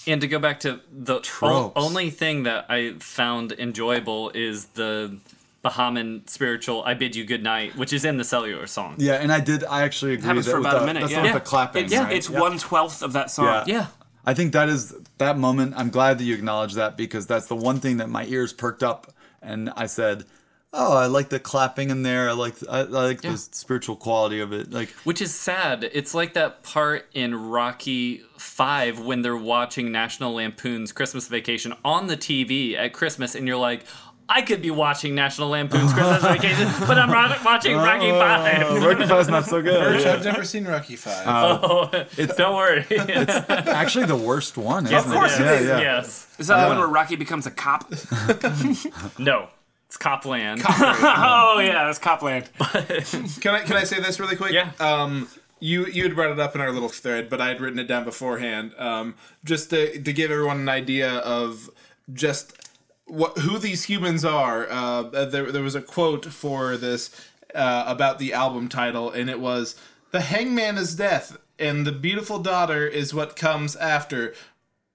And 0.06 0.20
to 0.20 0.28
go 0.28 0.38
back 0.38 0.60
to 0.60 0.80
the 0.92 1.20
o- 1.42 1.72
only 1.76 2.10
thing 2.10 2.42
that 2.44 2.66
I 2.68 2.94
found 3.00 3.52
enjoyable 3.52 4.30
is 4.34 4.66
the 4.74 5.16
Bahamian 5.64 6.28
spiritual 6.28 6.82
"I 6.84 6.92
bid 6.92 7.16
you 7.16 7.24
good 7.24 7.42
night," 7.42 7.74
which 7.76 7.92
is 7.94 8.04
in 8.04 8.18
the 8.18 8.24
cellular 8.24 8.66
song. 8.66 8.96
yeah. 8.98 9.14
And 9.14 9.32
I 9.32 9.40
did. 9.40 9.64
I 9.64 9.80
actually 9.82 10.12
agree 10.12 10.26
happens 10.26 10.44
that 10.44 10.52
for 10.52 10.58
with 10.58 10.66
about 10.68 10.82
a 10.82 10.86
minute, 10.86 11.00
That's 11.00 11.12
yeah. 11.12 11.18
not 11.22 11.26
Yeah. 11.26 11.32
the 11.32 11.40
clapping. 11.40 11.84
It's, 11.86 11.96
right? 11.96 12.12
it's 12.12 12.28
Yeah. 12.28 12.40
one 12.40 12.58
twelfth 12.58 13.02
of 13.02 13.14
that 13.14 13.30
song. 13.30 13.46
Yeah. 13.46 13.64
Yeah. 13.66 13.86
I 14.26 14.34
think 14.34 14.52
that 14.52 14.68
is 14.68 14.94
that 15.18 15.38
moment. 15.38 15.74
I'm 15.76 15.90
glad 15.90 16.18
that 16.18 16.24
you 16.24 16.34
acknowledged 16.34 16.76
that 16.76 16.96
because 16.96 17.26
that's 17.26 17.46
the 17.46 17.56
one 17.56 17.80
thing 17.80 17.98
that 17.98 18.08
my 18.08 18.24
ears 18.26 18.52
perked 18.52 18.82
up, 18.82 19.12
and 19.42 19.70
I 19.76 19.86
said, 19.86 20.24
"Oh, 20.72 20.96
I 20.96 21.06
like 21.06 21.28
the 21.28 21.38
clapping 21.38 21.90
in 21.90 22.02
there. 22.02 22.30
I 22.30 22.32
like 22.32 22.54
I, 22.68 22.80
I 22.80 22.82
like 22.84 23.20
the 23.20 23.36
spiritual 23.36 23.96
quality 23.96 24.40
of 24.40 24.52
it." 24.52 24.72
Like, 24.72 24.90
Which 25.04 25.20
is 25.20 25.34
sad. 25.34 25.88
It's 25.92 26.14
like 26.14 26.34
that 26.34 26.62
part 26.62 27.06
in 27.12 27.34
Rocky 27.50 28.22
Five 28.38 28.98
when 29.00 29.22
they're 29.22 29.36
watching 29.36 29.92
National 29.92 30.34
Lampoon's 30.34 30.92
Christmas 30.92 31.28
Vacation 31.28 31.74
on 31.84 32.06
the 32.06 32.16
TV 32.16 32.76
at 32.76 32.92
Christmas, 32.92 33.34
and 33.34 33.46
you're 33.46 33.56
like, 33.56 33.84
I 34.28 34.42
could 34.42 34.62
be 34.62 34.70
watching 34.70 35.14
National 35.14 35.50
Lampoon's 35.50 35.92
Christmas 35.92 36.22
Vacation, 36.22 36.68
but 36.86 36.98
I'm 36.98 37.10
ro- 37.10 37.36
watching 37.44 37.76
Rocky 37.76 38.10
oh, 38.10 38.18
Five. 38.18 38.82
Rocky 38.82 39.06
Five's 39.06 39.28
not 39.28 39.44
so 39.44 39.60
good. 39.60 40.06
I've 40.06 40.24
never 40.24 40.44
seen 40.44 40.64
Rocky 40.64 40.96
Five. 40.96 41.24
Oh, 41.26 41.90
don't 42.36 42.56
worry. 42.56 42.86
it's 42.90 43.50
Actually, 43.50 44.06
the 44.06 44.16
worst 44.16 44.56
one. 44.56 44.86
Isn't 44.86 44.96
of 44.96 45.06
course 45.06 45.38
it? 45.38 45.42
it 45.42 45.44
yeah, 45.44 45.52
is. 45.54 45.66
yeah. 45.66 45.80
Yes. 45.80 46.34
Is 46.38 46.46
that 46.46 46.62
the 46.62 46.68
one 46.68 46.78
where 46.78 46.88
Rocky 46.88 47.16
becomes 47.16 47.46
a 47.46 47.50
cop? 47.50 47.92
No. 49.18 49.48
It's 49.86 49.96
Copland. 49.98 50.62
oh 50.66 51.60
yeah, 51.62 51.84
that's 51.84 51.98
Copland. 51.98 52.48
Can 52.58 53.54
I 53.54 53.60
can 53.60 53.76
I 53.76 53.84
say 53.84 54.00
this 54.00 54.18
really 54.18 54.34
quick? 54.34 54.52
Yeah. 54.52 54.72
Um, 54.80 55.28
you 55.60 55.86
you 55.86 56.02
had 56.02 56.14
brought 56.16 56.30
it 56.30 56.40
up 56.40 56.54
in 56.54 56.60
our 56.60 56.72
little 56.72 56.88
thread, 56.88 57.28
but 57.28 57.40
I 57.40 57.48
had 57.48 57.60
written 57.60 57.78
it 57.78 57.86
down 57.86 58.04
beforehand. 58.04 58.72
Um, 58.76 59.14
just 59.44 59.70
to 59.70 60.00
to 60.02 60.12
give 60.12 60.30
everyone 60.32 60.58
an 60.58 60.68
idea 60.68 61.10
of 61.18 61.70
just 62.12 62.63
what 63.06 63.38
who 63.38 63.58
these 63.58 63.84
humans 63.84 64.24
are. 64.24 64.68
Uh, 64.70 65.02
there 65.02 65.50
there 65.50 65.62
was 65.62 65.74
a 65.74 65.82
quote 65.82 66.26
for 66.26 66.76
this 66.76 67.10
uh, 67.54 67.84
about 67.86 68.18
the 68.18 68.32
album 68.32 68.68
title, 68.68 69.10
and 69.10 69.28
it 69.28 69.40
was 69.40 69.76
"The 70.10 70.22
Hangman 70.22 70.78
is 70.78 70.94
death, 70.94 71.38
and 71.58 71.86
the 71.86 71.92
beautiful 71.92 72.38
daughter 72.38 72.86
is 72.86 73.14
what 73.14 73.36
comes 73.36 73.76
after." 73.76 74.34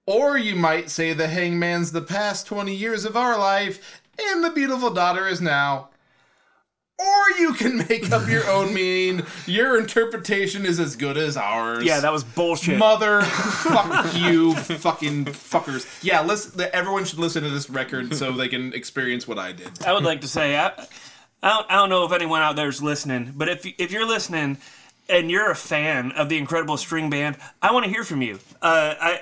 Or 0.06 0.36
you 0.36 0.56
might 0.56 0.90
say 0.90 1.12
the 1.12 1.28
hangman's 1.28 1.92
the 1.92 2.02
past 2.02 2.44
20 2.46 2.74
years 2.74 3.04
of 3.04 3.16
our 3.16 3.38
life, 3.38 4.02
and 4.18 4.42
the 4.42 4.50
beautiful 4.50 4.90
daughter 4.90 5.28
is 5.28 5.40
now. 5.40 5.90
Or 7.00 7.30
you 7.38 7.54
can 7.54 7.78
make 7.88 8.12
up 8.12 8.28
your 8.28 8.46
own 8.50 8.74
meaning. 8.74 9.24
Your 9.46 9.78
interpretation 9.78 10.66
is 10.66 10.78
as 10.78 10.96
good 10.96 11.16
as 11.16 11.36
ours. 11.36 11.84
Yeah, 11.84 12.00
that 12.00 12.12
was 12.12 12.24
bullshit. 12.24 12.78
Mother, 12.78 13.22
fuck 13.22 14.14
you, 14.14 14.54
fucking 14.54 15.24
fuckers. 15.26 15.86
Yeah, 16.02 16.22
listen. 16.22 16.60
Everyone 16.74 17.06
should 17.06 17.18
listen 17.18 17.42
to 17.42 17.48
this 17.48 17.70
record 17.70 18.14
so 18.14 18.32
they 18.32 18.48
can 18.48 18.74
experience 18.74 19.26
what 19.26 19.38
I 19.38 19.52
did. 19.52 19.82
I 19.84 19.92
would 19.94 20.04
like 20.04 20.20
to 20.20 20.28
say, 20.28 20.58
I, 20.58 20.66
I, 21.42 21.48
don't, 21.48 21.66
I 21.70 21.76
don't 21.76 21.88
know 21.88 22.04
if 22.04 22.12
anyone 22.12 22.42
out 22.42 22.56
there 22.56 22.68
is 22.68 22.82
listening, 22.82 23.32
but 23.34 23.48
if 23.48 23.66
if 23.78 23.92
you're 23.92 24.06
listening 24.06 24.58
and 25.08 25.30
you're 25.30 25.50
a 25.50 25.56
fan 25.56 26.12
of 26.12 26.28
the 26.28 26.36
Incredible 26.36 26.76
String 26.76 27.08
Band, 27.08 27.36
I 27.62 27.72
want 27.72 27.84
to 27.84 27.90
hear 27.90 28.04
from 28.04 28.20
you. 28.20 28.40
Uh, 28.60 28.94
I 29.00 29.20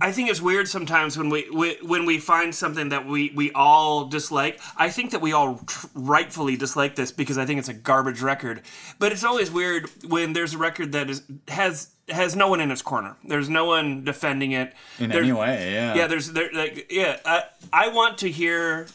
I 0.00 0.12
think 0.12 0.30
it's 0.30 0.40
weird 0.40 0.68
sometimes 0.68 1.16
when 1.18 1.30
we, 1.30 1.48
we 1.50 1.76
when 1.82 2.04
we 2.06 2.18
find 2.18 2.54
something 2.54 2.90
that 2.90 3.06
we 3.06 3.32
we 3.34 3.50
all 3.52 4.06
dislike. 4.06 4.60
I 4.76 4.88
think 4.90 5.10
that 5.12 5.20
we 5.20 5.32
all 5.32 5.58
tr- 5.66 5.86
rightfully 5.94 6.56
dislike 6.56 6.96
this 6.96 7.12
because 7.12 7.38
I 7.38 7.44
think 7.46 7.58
it's 7.58 7.68
a 7.68 7.74
garbage 7.74 8.20
record. 8.22 8.62
But 8.98 9.12
it's 9.12 9.24
always 9.24 9.50
weird 9.50 9.90
when 10.06 10.32
there's 10.32 10.54
a 10.54 10.58
record 10.58 10.92
that 10.92 11.10
is 11.10 11.22
has 11.48 11.88
has 12.08 12.36
no 12.36 12.48
one 12.48 12.60
in 12.60 12.70
its 12.70 12.82
corner. 12.82 13.16
There's 13.26 13.48
no 13.48 13.64
one 13.66 14.04
defending 14.04 14.52
it 14.52 14.74
In 14.98 15.10
There- 15.10 15.22
any 15.22 15.32
way, 15.32 15.72
yeah. 15.72 15.94
Yeah, 15.94 16.06
there's 16.06 16.32
there 16.32 16.50
like 16.52 16.86
yeah. 16.90 17.18
I 17.24 17.42
I 17.72 17.88
want 17.88 18.18
to 18.18 18.30
hear 18.30 18.86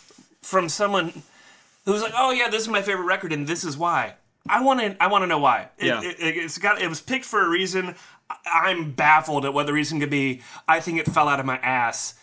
from 0.42 0.70
someone 0.70 1.24
who's 1.86 2.02
like, 2.02 2.14
oh 2.16 2.32
yeah, 2.32 2.48
this 2.50 2.62
is 2.62 2.68
my 2.68 2.82
favorite 2.82 3.06
record 3.06 3.32
and 3.34 3.48
this 3.48 3.64
is 3.64 3.78
why. 3.78 4.16
I 4.48 4.62
want 4.62 4.80
to 4.80 4.96
I 5.04 5.08
want 5.08 5.24
to 5.24 5.28
know 5.28 5.40
why. 5.40 5.70
It, 5.80 5.88
Yeah. 5.88 6.02
it, 6.04 6.18
it's 6.20 6.60
got 6.60 6.80
it 6.80 6.88
was 6.88 7.02
picked 7.02 7.26
for 7.26 7.44
a 7.44 7.50
reason. 7.50 7.96
I- 8.30 8.36
I'm 8.70 8.92
baffled 8.92 9.46
at 9.46 9.54
what 9.54 9.66
the 9.68 9.74
reason 9.74 10.00
could 10.00 10.10
be. 10.10 10.42
I 10.68 10.80
think 10.80 11.00
it 11.00 11.08
fell 11.08 11.28
out 11.28 11.40
of 11.40 11.46
my 11.46 11.58
ass. 11.58 12.16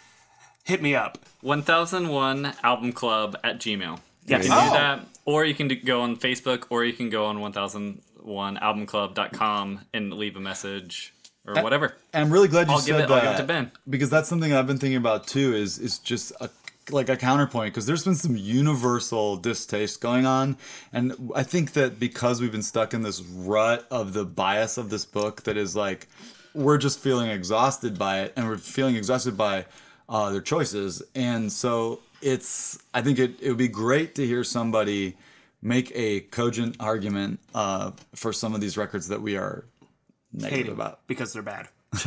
Hit 0.65 0.83
me 0.83 0.95
up. 0.95 1.19
1001 1.41 2.55
Album 2.63 2.93
Club 2.93 3.37
at 3.43 3.59
Gmail. 3.59 3.99
Yes. 4.27 4.45
You 4.45 4.51
can 4.51 4.59
Oh. 4.59 4.65
do 4.71 4.79
that, 4.79 5.01
or 5.25 5.45
you 5.45 5.55
can 5.55 5.69
do, 5.69 5.75
go 5.77 6.03
on 6.03 6.17
Facebook, 6.17 6.65
or 6.71 6.85
you 6.85 6.93
can 6.93 7.11
go 7.11 7.27
on 7.27 7.39
1001albumclub.com 7.39 9.81
and 9.93 10.13
leave 10.15 10.37
a 10.37 10.41
message 10.41 11.13
or 11.47 11.55
whatever. 11.63 11.97
And 12.13 12.25
I'm 12.25 12.33
really 12.33 12.49
glad 12.49 12.69
you 12.69 12.75
I'll 12.75 12.79
said 12.79 12.87
give 12.87 12.97
it- 13.01 13.09
that 13.09 13.15
I'll 13.15 13.21
give 13.23 13.33
it 13.33 13.37
to 13.39 13.45
Ben. 13.45 13.73
because 13.91 14.11
that's 14.11 14.29
something 14.29 14.53
I've 14.53 14.67
been 14.67 14.79
thinking 14.79 14.97
about 14.97 15.27
too. 15.27 15.55
Is 15.55 15.79
is 15.79 15.99
just 15.99 16.33
a 16.41 16.49
like 16.91 17.09
a 17.09 17.17
counterpoint 17.17 17.73
because 17.73 17.87
there's 17.87 18.05
been 18.05 18.15
some 18.15 18.37
universal 18.37 19.37
distaste 19.37 20.01
going 20.01 20.27
on, 20.27 20.57
and 20.93 21.33
I 21.35 21.43
think 21.43 21.73
that 21.73 21.99
because 21.99 22.41
we've 22.41 22.53
been 22.53 22.63
stuck 22.63 22.95
in 22.95 23.03
this 23.03 23.21
rut 23.21 23.87
of 23.91 24.13
the 24.13 24.25
bias 24.25 24.79
of 24.79 24.91
this 24.91 25.05
book, 25.05 25.43
that 25.45 25.57
is 25.57 25.77
like 25.77 26.09
we're 26.55 26.79
just 26.79 26.99
feeling 26.99 27.31
exhausted 27.31 27.99
by 27.99 28.21
it, 28.21 28.33
and 28.37 28.47
we're 28.47 28.59
feeling 28.59 28.97
exhausted 28.97 29.37
by 29.37 29.67
uh, 30.09 30.31
their 30.31 30.41
choices, 30.41 31.03
and 31.15 31.53
so 31.53 32.01
it's. 32.21 32.79
I 32.95 33.03
think 33.03 33.19
it 33.19 33.41
it 33.41 33.49
would 33.49 33.59
be 33.59 33.69
great 33.69 34.15
to 34.17 34.27
hear 34.27 34.45
somebody 34.45 35.17
make 35.63 35.93
a 35.95 36.21
cogent 36.21 36.77
argument 36.81 37.39
uh, 37.55 37.93
for 38.15 38.33
some 38.33 38.55
of 38.55 38.61
these 38.61 38.77
records 38.77 39.09
that 39.09 39.23
we 39.23 39.37
are 39.37 39.65
negative 40.33 40.59
Hating 40.59 40.73
about. 40.73 41.07
because 41.07 41.33
they're 41.33 41.43
bad. 41.43 41.69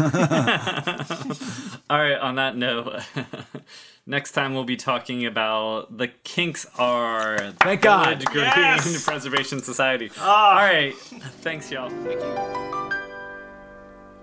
All 1.90 2.00
right, 2.00 2.18
on 2.20 2.36
that 2.36 2.58
note, 2.58 3.02
next 4.08 4.32
time 4.32 4.54
we'll 4.54 4.64
be 4.64 4.78
talking 4.78 5.26
about 5.26 5.98
the 5.98 6.08
Kinks 6.08 6.66
are 6.78 7.52
Thank 7.60 7.82
God. 7.82 8.26
Green 8.26 8.46
Yes! 8.46 9.04
Preservation 9.08 9.62
Society. 9.62 10.12
Ah. 10.20 10.50
All 10.50 10.56
right, 10.56 10.96
thanks, 11.42 11.72
y'all. 11.72 11.90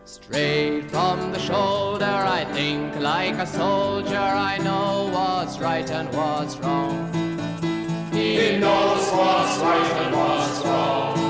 Straight 0.05 0.91
from 0.91 1.33
the 1.33 1.39
shoulder, 1.39 2.05
I 2.05 2.45
think 2.53 2.97
like 2.97 3.35
a 3.37 3.47
soldier. 3.47 4.17
I 4.17 4.59
know 4.59 5.09
what's 5.13 5.59
right 5.59 5.89
and 5.91 6.09
what's 6.15 6.57
wrong. 6.57 7.13
He 8.13 8.59
knows 8.59 9.11
what's 9.11 9.59
right 9.59 9.93
and 10.05 10.15
what's 10.15 10.65
wrong. 10.65 11.22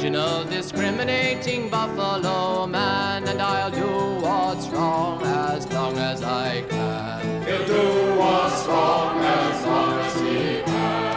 Original 0.00 0.44
discriminating 0.44 1.68
buffalo 1.68 2.66
man, 2.66 3.28
and 3.28 3.38
I'll 3.38 3.70
do 3.70 4.24
what's 4.24 4.66
wrong 4.68 5.20
as 5.22 5.70
long 5.74 5.98
as 5.98 6.22
I 6.22 6.62
can. 6.70 7.42
He'll 7.44 7.66
do 7.66 8.16
what's 8.18 8.66
wrong 8.66 9.20
as 9.22 9.66
long 9.66 10.00
as 10.00 10.14
he 10.14 10.62
can. 10.62 11.16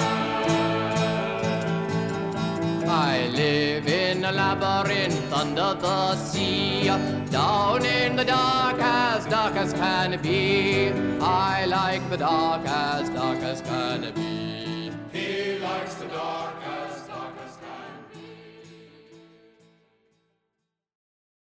I 2.89 3.29
live 3.29 3.87
in 3.87 4.25
a 4.25 4.33
labyrinth 4.33 5.31
under 5.31 5.75
the 5.79 6.17
sea, 6.17 6.87
down 7.31 7.85
in 7.85 8.17
the 8.17 8.25
dark 8.25 8.81
as 8.81 9.25
dark 9.27 9.55
as 9.55 9.71
can 9.71 10.19
be. 10.21 10.91
I 11.21 11.63
like 11.67 12.09
the 12.09 12.17
dark 12.17 12.67
as 12.67 13.09
dark 13.11 13.39
as 13.43 13.61
can 13.61 14.13
be. 14.13 14.22